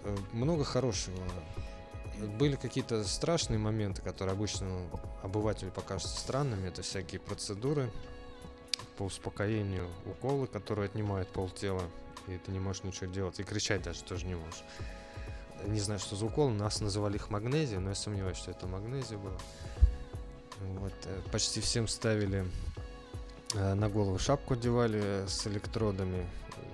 [0.02, 1.18] Э, Много хорошего.
[2.38, 4.90] Были какие-то страшные моменты, которые обычному
[5.24, 6.68] обывателю покажутся странными.
[6.68, 7.90] Это всякие процедуры
[8.98, 11.84] по успокоению, уколы, которые отнимают полтела,
[12.28, 13.40] и ты не можешь ничего делать.
[13.40, 14.64] И кричать даже тоже не можешь.
[15.66, 16.50] Не знаю, что за укол.
[16.50, 19.38] Нас называли их магнезия, но я сомневаюсь, что это магнезия была.
[20.60, 20.94] Вот.
[21.06, 22.46] э, Почти всем ставили
[23.56, 26.28] э, на голову шапку одевали с электродами,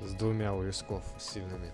[0.05, 1.71] с двумя у висков сильными,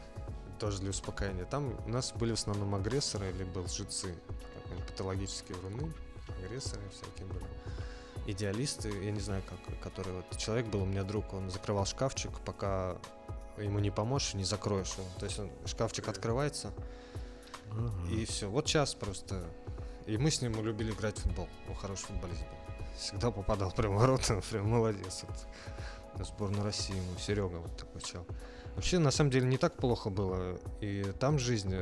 [0.62, 1.44] тоже для успокоения.
[1.46, 4.16] Там у нас были в основном агрессоры или был лжецы,
[4.70, 5.92] они, патологические вруны,
[6.46, 7.46] агрессоры всякие были.
[8.28, 12.32] Идеалисты, я не знаю как, который вот человек был у меня друг, он закрывал шкафчик,
[12.46, 12.96] пока
[13.58, 15.08] ему не поможешь, не закроешь его.
[15.20, 16.72] То есть он, шкафчик открывается,
[18.12, 18.48] и все.
[18.48, 19.44] Вот час просто.
[20.06, 21.50] И мы с ним любили играть в футбол.
[21.70, 22.86] Он хороший футболист был.
[23.00, 25.24] Всегда попадал прямо в ворота, прям молодец.
[25.28, 26.20] Вот.
[26.20, 28.28] На сборную России ему Серега вот такой чел.
[28.76, 30.60] Вообще, на самом деле, не так плохо было.
[30.80, 31.76] И там жизнь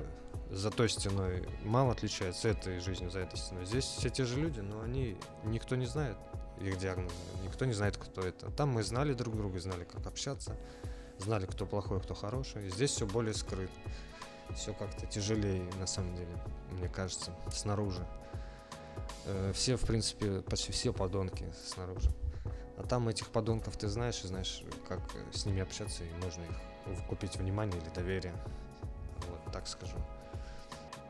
[0.50, 3.66] за той стеной мало отличается этой жизнью за этой стеной.
[3.66, 6.18] Здесь все те же люди, но они никто не знает
[6.60, 8.52] их диагнозы, никто не знает, кто это.
[8.52, 10.58] Там мы знали друг друга, знали, как общаться,
[11.20, 12.68] знали, кто плохой, кто хороший.
[12.68, 13.72] И здесь все более скрыто.
[14.56, 16.36] Все как-то тяжелее, на самом деле,
[16.72, 18.06] мне кажется, снаружи.
[19.26, 22.10] Э, Все, в принципе, почти все подонки снаружи.
[22.78, 26.56] А там этих подонков ты знаешь, и знаешь, как с ними общаться, и можно их
[27.08, 28.34] купить внимание или доверие.
[29.28, 29.96] Вот, так скажу.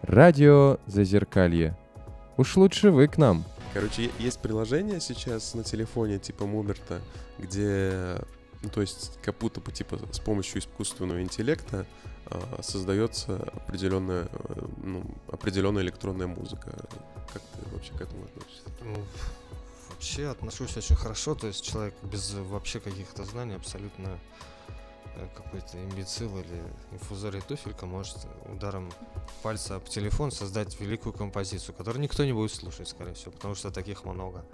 [0.02, 1.78] Радио Зазеркалье.
[2.38, 3.44] Уж лучше вы к нам.
[3.74, 7.02] Короче, есть приложение сейчас на телефоне типа Муберта,
[7.38, 8.18] где,
[8.64, 11.86] ну, то есть, как будто бы типа с помощью искусственного интеллекта
[12.26, 16.72] а, создается определенная, э, ну, определенная электронная музыка.
[17.32, 18.64] Как ты вообще к этому относишься?
[18.84, 18.96] Ну,
[19.90, 24.18] вообще отношусь очень хорошо, то есть человек без вообще каких-то знаний абсолютно э,
[25.36, 28.91] какой-то имбецил или инфузория туфелька может ударом
[29.43, 33.72] пальца об телефон создать великую композицию, которую никто не будет слушать, скорее всего, потому что
[33.72, 34.45] таких много.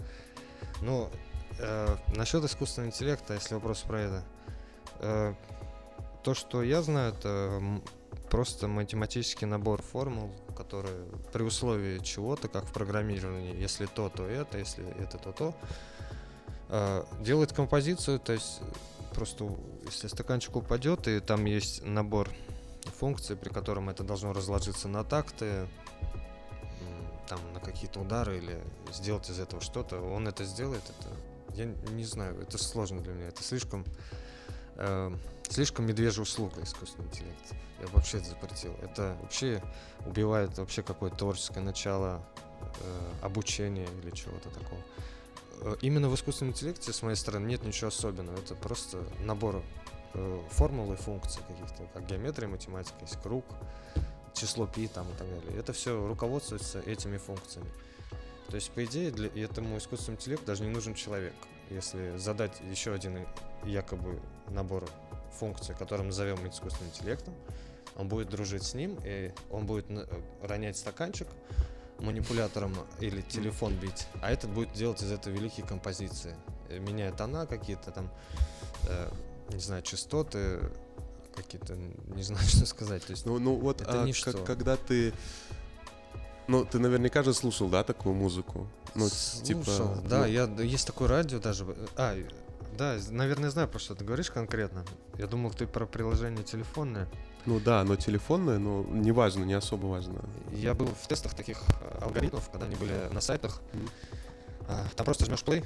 [0.81, 1.09] Ну,
[1.59, 4.23] э, насчет искусственного интеллекта, если вопрос про это,
[4.99, 5.33] э,
[6.23, 7.61] то, что я знаю, это
[8.29, 14.57] просто математический набор формул, которые при условии чего-то, как в программировании, если то, то это,
[14.57, 15.55] если это, то то,
[16.69, 18.61] э, делает композицию, то есть
[19.15, 19.49] просто
[19.85, 22.29] если стаканчик упадет, и там есть набор
[22.99, 25.67] функций, при котором это должно разложиться на такты,
[27.27, 28.61] там на какие-то удары или
[28.93, 31.09] сделать из этого что-то, он это сделает, это
[31.55, 33.85] я не знаю, это сложно для меня, это слишком
[34.75, 35.15] э,
[35.49, 37.53] слишком медвежья услуга искусственный интеллект.
[37.79, 38.73] Я вообще это запретил.
[38.81, 39.61] Это вообще
[40.05, 42.25] убивает вообще какое-то творческое начало
[42.61, 44.81] э, обучения или чего-то такого.
[45.61, 48.37] Э, Именно в искусственном интеллекте, с моей стороны, нет ничего особенного.
[48.37, 49.63] Это просто набор
[50.13, 53.45] э, формул и функций каких-то, как геометрия, математика, есть круг,
[54.33, 55.59] число пи там и так далее.
[55.59, 57.69] Это все руководствуется этими функциями.
[58.49, 61.33] То есть, по идее, для этому искусственному интеллекту даже не нужен человек.
[61.69, 63.25] Если задать еще один
[63.63, 64.87] якобы набор
[65.39, 67.33] функций, который мы назовем искусственным интеллектом,
[67.95, 70.05] он будет дружить с ним, и он будет э,
[70.41, 71.27] ронять стаканчик
[71.99, 76.35] манипулятором или телефон бить, а этот будет делать из этого великие композиции,
[76.69, 78.09] э, меняя тона какие-то там,
[78.87, 79.09] э,
[79.49, 80.59] не знаю, частоты
[81.35, 83.05] какие-то, не знаю, что сказать.
[83.05, 84.31] То есть, Ну, ну вот, Это а, ничто.
[84.31, 85.13] как- когда ты...
[86.47, 88.67] Ну, ты наверняка же слушал, да, такую музыку?
[88.93, 89.09] Ну,
[89.43, 89.63] типа...
[89.63, 91.65] Слушал, да, ну, я, есть такое радио даже.
[91.65, 92.15] э, А,
[92.77, 94.85] да, наверное, знаю, про что ты говоришь конкретно.
[95.17, 97.07] Я думал, ты про приложение телефонное.
[97.45, 100.21] Ну да, но телефонное, но неважно, не особо важно.
[100.51, 103.61] Я был в тестах таких э, алгоритмов, когда они были на сайтах.
[104.67, 105.63] А, Там просто жмешь play,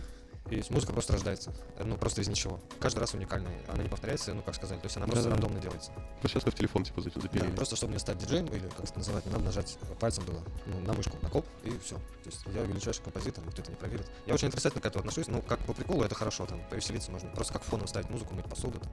[0.50, 1.54] и музыка просто рождается.
[1.78, 2.60] Э, Ну, просто из ничего.
[2.80, 3.60] Каждый раз уникальная.
[3.68, 4.82] Она не повторяется, ну, как сказать.
[4.82, 5.42] То есть она просто Да-да-да.
[5.42, 5.92] рандомно делается.
[6.24, 7.52] Ну, сейчас как телефон, типа, за- Да, запилили.
[7.56, 10.80] просто чтобы мне стать диджеем, или как это называть, не надо нажать пальцем было, ну,
[10.82, 11.96] на мышку, на коп, и все.
[11.96, 14.10] То есть я величайший композитор, никто это не проверит.
[14.26, 17.30] Я очень отрицательно к этому отношусь, ну, как по приколу это хорошо, там, повеселиться можно.
[17.32, 18.92] Просто как фоном ставить музыку, мыть посуду, там,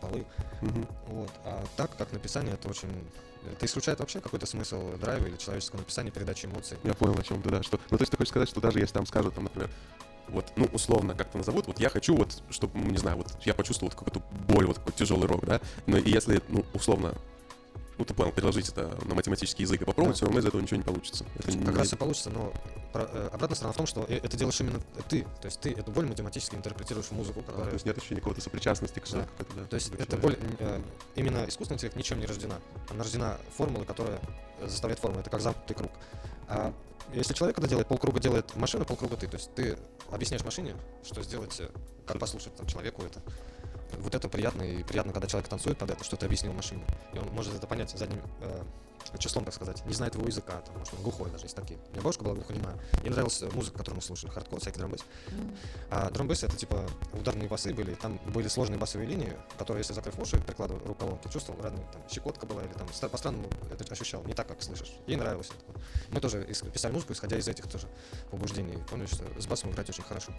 [0.00, 0.26] полы.
[0.62, 0.88] Мгм.
[1.08, 1.30] Вот.
[1.44, 2.90] А так, как написание, это очень...
[3.52, 6.78] Это исключает вообще какой-то смысл драйва или человеческого написания, передачи эмоций.
[6.82, 7.62] Я понял, о чем ты, да.
[7.62, 7.78] Что...
[7.90, 9.70] Ну, то есть ты хочешь сказать, что даже если там скажут, там, например,
[10.28, 13.90] вот, ну, условно, как-то назовут, вот я хочу, вот, чтобы, не знаю, вот я почувствовал
[13.90, 17.14] вот какую-то боль, вот какой-то тяжелый рок, да, но и если, ну, условно,
[17.98, 20.16] ну, ты понял, переложить это на математический язык и попробовать, Да.
[20.18, 21.24] все равно из этого ничего не получится.
[21.38, 22.52] Это Как не- раз и получится, но
[22.92, 25.22] э, обратная сторона в том, что это делаешь именно ты.
[25.40, 28.20] То есть ты эту боль математически интерпретируешь в музыку, А, которая то есть нет ощущения
[28.20, 29.26] какой-то сопричастности к Да.
[29.56, 30.82] да, То есть другой эта боль, э,
[31.14, 32.56] именно искусственный интеллект ничем не рождена.
[32.90, 34.20] Она рождена формулой, которая
[34.60, 35.20] э, заставляет формулу.
[35.22, 35.90] Это как замкнутый круг.
[36.48, 36.72] А
[37.14, 39.28] если человек это делает, полкруга делает машина, полкруга ты.
[39.28, 39.78] То есть ты
[40.10, 40.74] объясняешь машине,
[41.04, 41.68] что сделать, э,
[42.06, 43.20] как послушать там, человеку это.
[43.98, 46.84] Вот это приятно, и приятно, когда человек танцует под это, что ты объяснил машине.
[47.12, 48.62] И он может это понять задним э,
[49.18, 51.78] числом, так сказать, не знает его языка, там, может, он глухой даже, есть такие.
[51.88, 52.76] У меня бабушка была глухонемая.
[53.02, 55.04] Ей нравилась музыка, которую мы слушали, хардкор, всякий драмбейс.
[55.90, 60.18] А драмбейс это типа ударные басы были, там были сложные басовые линии, которые, если закрыв
[60.18, 64.34] уши, прикладывал рукавом, ты чувствовал родные, там, щекотка была или там, по-странному это ощущал, не
[64.34, 64.92] так, как слышишь.
[65.06, 65.80] Ей нравилось это.
[66.10, 67.88] Мы тоже ис- писали музыку, исходя из этих тоже
[68.30, 68.78] побуждений.
[68.90, 70.32] Помню, что с басом играть очень хорошо.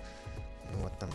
[0.72, 1.10] Ну вот там,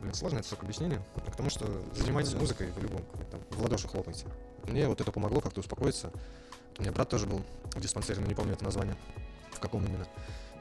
[0.00, 3.62] блин, сложно это все к объяснению, к тому, что занимайтесь музыкой в любом, там, в
[3.62, 4.26] ладоши хлопайте.
[4.64, 6.12] Мне вот это помогло как-то успокоиться.
[6.78, 7.42] У меня брат тоже был
[7.72, 8.96] в диспансере, но не помню это название,
[9.52, 10.06] в каком именно.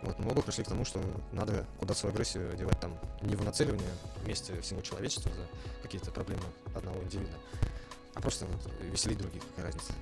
[0.03, 3.43] Вот, мы оба пришли к тому, что надо куда-то свою агрессию девать там не в
[3.43, 3.89] нацеливание
[4.23, 5.47] вместе всего человечества за
[5.81, 6.43] какие-то проблемы
[6.75, 7.33] одного индивида,
[8.13, 9.93] а просто вот веселить других, какая разница.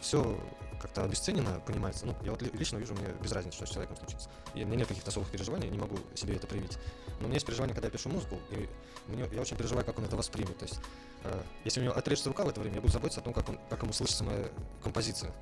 [0.00, 0.38] все
[0.82, 2.06] как-то обесценено, понимается.
[2.06, 4.28] Ну, я вот ли- лично вижу, мне без разницы, что с человеком случится.
[4.54, 6.76] И у меня нет каких-то особых переживаний, я не могу себе это проявить.
[7.20, 8.68] Но у меня есть переживания, когда я пишу музыку, и
[9.06, 10.58] мне, я очень переживаю, как он это воспримет.
[10.58, 10.80] То есть,
[11.24, 13.48] э, если у него отрежется рука в это время, я буду заботиться о том, как,
[13.48, 14.48] он, как ему слышится моя
[14.82, 15.32] композиция.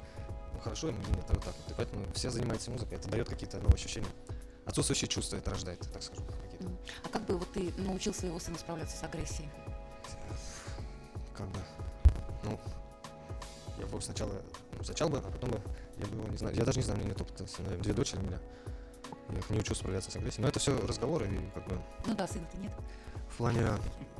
[0.52, 1.70] Ну, хорошо ему или нет, а вот так вот.
[1.70, 4.08] И поэтому все занимаются музыкой, это дает какие-то новые ощущения.
[4.66, 6.02] Отсутствующие чувства это рождает, так.
[6.60, 6.78] М.
[7.02, 9.48] А как бы вот ты научил своего сына справляться с агрессией?
[11.40, 11.58] как бы,
[12.44, 12.60] ну,
[13.78, 14.34] я бы сначала,
[14.80, 15.60] ну, сначала бы, а потом бы,
[15.98, 17.82] я бы его не знаю, я даже не знаю, у меня нет опыта, с сыновьями.
[17.82, 18.38] две дочери у меня,
[19.28, 22.26] я не учу справляться с агрессией, но это все разговоры, и как бы Ну да,
[22.26, 22.72] сына-то нет.
[23.28, 23.66] в плане,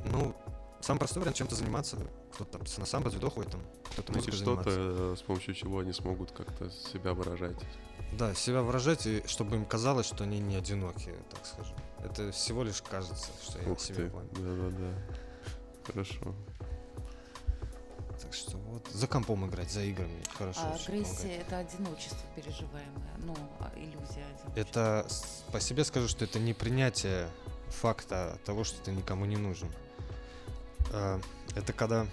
[0.05, 0.35] ну,
[0.81, 1.97] самый простой вариант чем-то заниматься,
[2.33, 5.79] кто-то там на самбо, дзюдо ходит, там, кто-то Найти музыкой что-то, э, с помощью чего
[5.79, 7.57] они смогут как-то себя выражать.
[8.17, 11.75] Да, себя выражать, и чтобы им казалось, что они не одиноки, так скажем.
[12.03, 14.27] Это всего лишь кажется, что я Ух себе ты, понял.
[14.31, 14.93] да-да-да.
[15.85, 16.35] Хорошо.
[18.21, 20.61] Так что вот, за компом играть, за играми, хорошо.
[20.63, 24.53] А агрессия это одиночество переживаемое, ну, а, иллюзия одиночества.
[24.55, 25.07] Это
[25.51, 27.29] по себе скажу, что это не принятие
[27.69, 29.71] факта того, что ты никому не нужен.
[30.93, 31.19] А,
[31.55, 32.07] Это когда,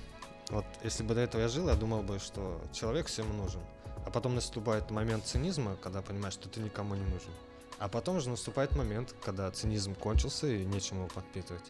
[0.50, 3.60] вот если бы до этого я жил, я думал бы, что человек всем нужен.
[4.04, 7.30] А потом наступает момент цинизма, когда понимаешь, что ты никому не нужен.
[7.78, 11.64] А потом же наступает момент, когда цинизм кончился и нечем его подпитывать.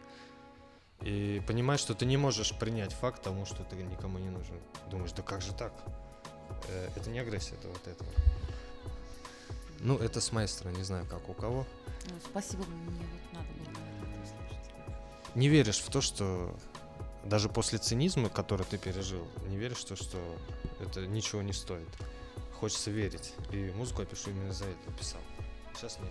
[1.02, 4.58] И понимаешь, что ты не можешь принять факт тому, что ты никому не нужен.
[4.90, 5.72] Думаешь, да как же так?
[6.68, 8.04] Э, Это не агрессия, это вот это.
[9.80, 11.64] Ну, это с моей стороны, не знаю, как у кого.
[12.10, 13.78] Ну, спасибо, мне вот надо было.
[15.36, 16.56] Не веришь в то, что
[17.24, 20.18] даже после цинизма, который ты пережил, не веришь в то, что
[20.80, 21.88] это ничего не стоит.
[22.58, 23.34] Хочется верить.
[23.52, 25.20] И музыку я пишу именно за это писал.
[25.76, 26.10] Сейчас нет.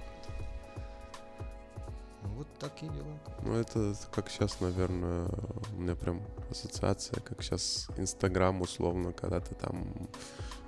[2.28, 3.06] Ну, Вот такие дела.
[3.44, 5.28] Ну, это как сейчас, наверное,
[5.76, 9.88] у меня прям ассоциация, как сейчас Инстаграм условно, когда ты там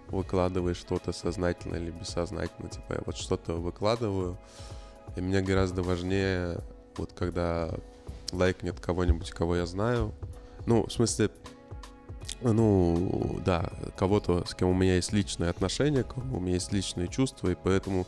[0.07, 2.69] выкладываешь что-то сознательно или бессознательно.
[2.69, 4.37] Типа я вот что-то выкладываю,
[5.15, 6.59] и мне гораздо важнее,
[6.97, 7.69] вот когда
[8.31, 10.13] лайкнет кого-нибудь, кого я знаю.
[10.65, 11.29] Ну, в смысле,
[12.41, 17.49] ну, да, кого-то, с кем у меня есть личные отношения, у меня есть личные чувства,
[17.49, 18.05] и поэтому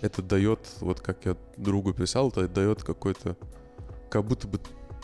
[0.00, 3.36] это дает, вот как я другу писал, это дает какой-то,
[4.10, 4.60] как будто бы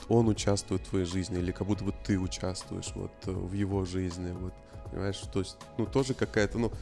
[0.09, 3.85] он участвует в твоей жизни, или как будто бы ты участвуешь вот э, в его
[3.85, 4.53] жизни, вот,
[4.91, 6.73] понимаешь, то есть, ну, тоже какая-то, ну,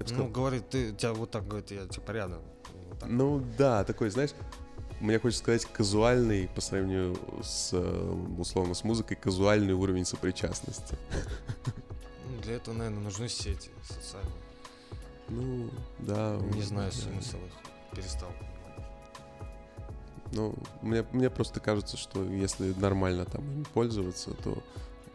[0.00, 2.42] Ну, сказал, говорит, ты, тебя вот так говорит, я типа рядом.
[2.88, 3.08] Вот так.
[3.08, 4.30] ну, да, такой, знаешь,
[5.00, 10.96] мне хочется сказать, казуальный, по сравнению с, э, условно, с музыкой, казуальный уровень сопричастности.
[12.30, 14.47] Ну, для этого, наверное, нужны сети социальные.
[15.28, 16.38] Ну, да.
[16.54, 16.96] Не знаю да.
[16.96, 17.52] смысл их.
[17.96, 18.30] Перестал.
[20.32, 24.62] Ну, мне, мне просто кажется, что если нормально там ими пользоваться, то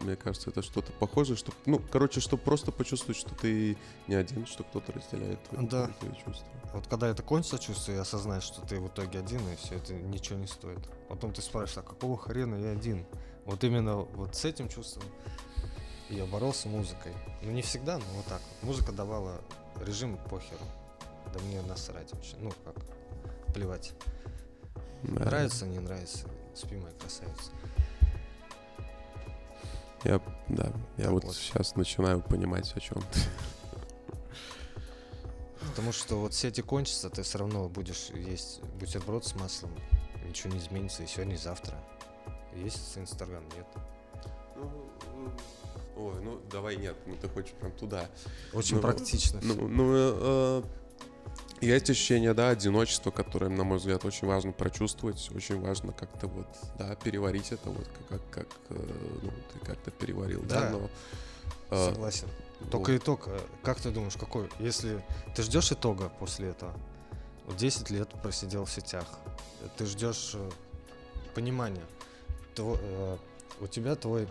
[0.00, 3.76] мне кажется, это что-то похожее, что, ну, короче, чтобы просто почувствовать, что ты
[4.08, 5.86] не один, что кто-то разделяет твои, Да.
[6.00, 6.46] твои чувства.
[6.74, 9.94] Вот когда это кончится чувство и осознаешь, что ты в итоге один, и все это
[9.94, 10.80] ничего не стоит.
[11.08, 13.06] Потом ты спрашиваешь, а какого хрена я один?
[13.44, 15.04] Вот именно вот с этим чувством
[16.10, 17.12] я боролся музыкой.
[17.42, 18.40] Ну не всегда, но вот так.
[18.40, 18.68] вот.
[18.68, 19.40] Музыка давала
[19.80, 20.64] режим похеру.
[21.32, 22.36] Да мне насрать вообще.
[22.38, 22.76] Ну как,
[23.54, 23.92] плевать.
[25.02, 25.24] Да.
[25.24, 26.26] Нравится, не нравится.
[26.54, 27.50] Спи, моя красавица.
[30.04, 31.34] Я, да, я Так вот, вот.
[31.34, 33.20] сейчас начинаю понимать, о чем ты.
[35.70, 39.70] Потому что вот сети кончатся, ты все равно будешь есть бутерброд с маслом.
[40.26, 41.76] Ничего не изменится и сегодня, и завтра.
[42.54, 43.66] Есть Инстаграм, нет.
[45.96, 48.08] Ой, ну давай нет, ну ты хочешь прям туда.
[48.52, 49.40] Очень Ну, практично.
[49.42, 50.62] Ну, ну э,
[51.60, 56.26] э, есть ощущение, да, одиночества, которое, на мой взгляд, очень важно прочувствовать, очень важно как-то
[56.26, 56.46] вот,
[56.78, 60.70] да, переварить это, вот как, как, э, ну, ты как-то переварил, да, Да.
[60.70, 60.90] но...
[61.70, 62.28] э, Согласен.
[62.60, 62.70] вот.
[62.70, 64.48] Только итог, э, как ты думаешь, какой?
[64.58, 65.02] Если
[65.36, 66.74] ты ждешь итога после этого,
[67.46, 69.06] вот 10 лет просидел в сетях,
[69.76, 70.34] ты ждешь
[71.34, 71.84] понимания.
[72.54, 73.16] тво- э,
[73.60, 74.28] у тебя твой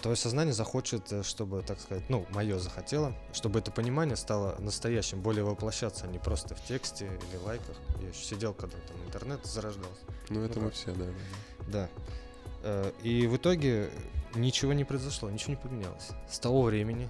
[0.00, 5.20] твое сознание захочет, э, чтобы, так сказать, ну, мое захотело, чтобы это понимание стало настоящим,
[5.20, 7.76] более воплощаться, а не просто в тексте или лайках.
[8.00, 10.00] Я еще сидел, когда там интернет зарождался.
[10.30, 10.78] Ну, это Ну мы как?
[10.78, 11.04] все, да.
[11.04, 11.12] да.
[11.68, 11.88] Да.
[12.62, 13.90] Э, И в итоге
[14.34, 16.08] ничего не произошло, ничего не поменялось.
[16.30, 17.08] С того времени,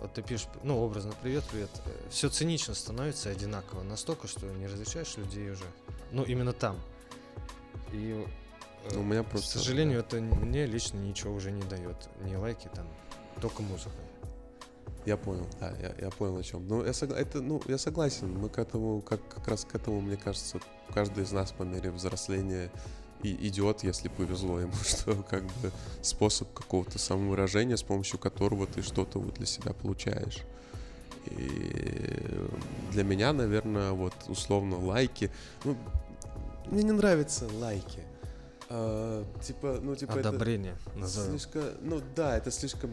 [0.00, 1.70] вот ты пишешь, ну, образно, привет, привет,
[2.10, 5.64] все цинично становится одинаково, настолько, что не различаешь людей уже.
[6.10, 6.78] Ну, именно там.
[7.92, 8.26] И,
[8.84, 12.08] э, Ну, у меня к просто- сожалению, это мне лично ничего уже не дает.
[12.24, 12.86] Ни лайки там,
[13.40, 13.90] только музыка.
[15.04, 16.66] Я понял, да, я, я понял о чем.
[16.68, 18.30] Ну, я, согла- это, ну, я согласен.
[18.38, 20.60] Мы к этому, как, как раз к этому, мне кажется,
[20.94, 22.70] каждый из нас по мере взросления
[23.24, 25.72] и идет, если повезло ему, что как бы
[26.02, 30.38] способ какого-то самовыражения, с помощью которого ты что-то вот для себя получаешь.
[31.26, 32.16] И
[32.92, 35.30] для меня, наверное, вот условно лайки.
[35.64, 35.76] Ну,
[36.66, 38.00] мне не нравятся лайки.
[38.74, 41.38] А, типа, ну, типа это- Одобрение назовем.
[41.38, 42.90] Слишком, ну да, это слишком.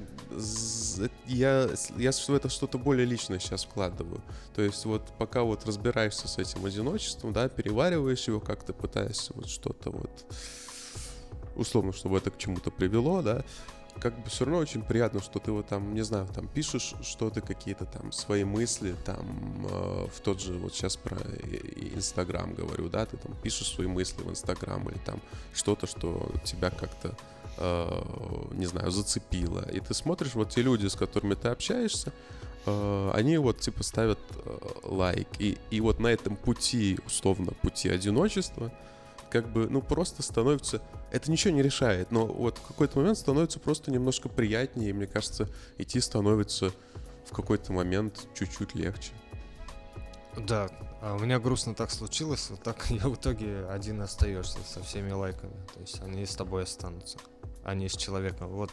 [1.25, 4.21] Я, я в это что-то более личное сейчас вкладываю.
[4.53, 9.47] То есть вот пока вот разбираешься с этим одиночеством, да, перевариваешь его как-то, пытаешься вот
[9.47, 10.11] что-то вот
[11.55, 13.45] условно, чтобы это к чему-то привело, да,
[13.99, 17.41] как бы все равно очень приятно, что ты вот там, не знаю, там пишешь что-то,
[17.41, 21.17] какие-то там свои мысли, там э, в тот же, вот сейчас про
[21.93, 25.21] Инстаграм говорю, да, ты там пишешь свои мысли в Инстаграм или там
[25.53, 27.15] что-то, что тебя как-то,
[27.57, 28.03] э,
[28.53, 29.69] не знаю, зацепило.
[29.71, 32.13] И ты смотришь, вот те люди, с которыми ты общаешься,
[32.65, 35.27] э, они вот типа ставят э, лайк.
[35.39, 38.71] И, и вот на этом пути, условно, пути одиночества,
[39.29, 40.81] как бы, ну, просто становится...
[41.11, 45.07] Это ничего не решает, но вот в какой-то момент становится просто немножко приятнее, и мне
[45.07, 46.71] кажется, идти становится
[47.25, 49.11] в какой-то момент чуть-чуть легче.
[50.37, 50.69] Да,
[51.01, 55.11] а у меня грустно так случилось, вот так я в итоге один остаешься со всеми
[55.11, 55.55] лайками.
[55.73, 57.19] То есть они с тобой останутся,
[57.63, 58.49] а не с человеком.
[58.49, 58.71] Вот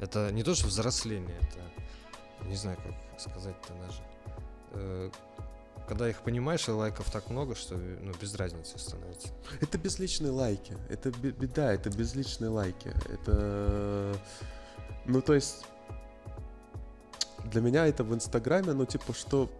[0.00, 5.10] это не то, что взросление, это не знаю, как сказать-то даже.
[5.86, 9.28] Когда их понимаешь, и лайков так много, что ну, без разницы становится.
[9.60, 10.76] Это безличные лайки.
[10.88, 12.92] Это бе- беда, это безличные лайки.
[13.12, 14.16] Это...
[15.04, 15.66] Ну, то есть...
[17.44, 19.50] Для меня это в Инстаграме, ну, типа, что...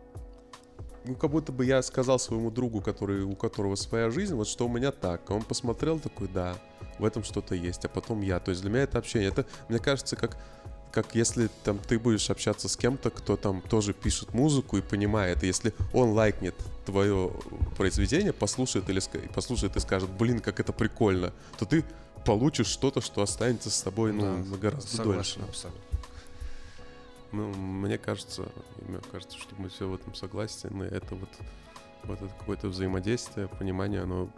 [1.05, 4.67] Ну, как будто бы я сказал своему другу, который, у которого своя жизнь, вот что
[4.67, 5.31] у меня так.
[5.31, 6.57] Он посмотрел такой, да,
[6.99, 8.41] в этом что-то есть, а потом я.
[8.41, 9.29] То есть для меня это общение.
[9.29, 10.39] Это, мне кажется, как
[10.95, 15.43] как если там ты будешь общаться с кем-то, кто там тоже пишет музыку и понимает,
[15.43, 16.55] если он лайкнет
[16.87, 17.33] твое
[17.77, 19.03] произведение, послушает или
[19.35, 21.85] послушает и скажет, блин, как это прикольно, то ты
[22.25, 25.49] получишь что-то, что останется с тобой ну, Да, на гораздо Согласен, дольше.
[25.49, 25.81] абсолютно.
[27.33, 28.49] Ну, мне кажется,
[28.87, 30.85] мне кажется, что мы все в этом согласны.
[30.85, 31.31] Это вот,
[32.05, 34.31] вот это какое-то взаимодействие, понимание, оно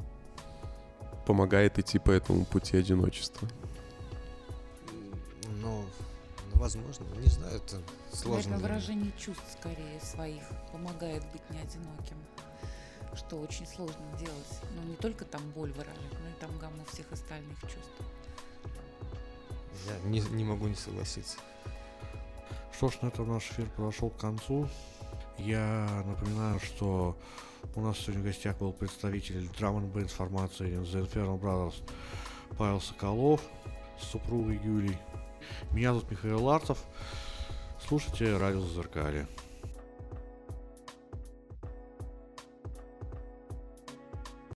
[1.26, 3.46] помогает идти по этому пути одиночества.
[5.60, 5.84] Ну,
[6.56, 7.80] возможно, не знаю, это
[8.12, 8.52] сложно.
[8.52, 10.42] Наверное, выражение чувств скорее своих
[10.72, 12.16] помогает быть не одиноким.
[13.14, 14.60] Что очень сложно делать.
[14.74, 17.92] Ну, не только там боль выражать, но и там гамму всех остальных чувств.
[19.86, 21.38] Я не, не могу не согласиться.
[22.76, 24.68] Что ж, на этом наш эфир подошел к концу.
[25.38, 27.16] Я напоминаю, что
[27.74, 31.82] у нас сегодня в гостях был представитель драм н бэнд формации The Inferno Brothers
[32.58, 33.40] Павел Соколов
[33.98, 34.98] с супругой Юлей.
[35.72, 36.78] Меня зовут Михаил Лартов.
[37.86, 39.26] Слушайте радио Зазеркалье.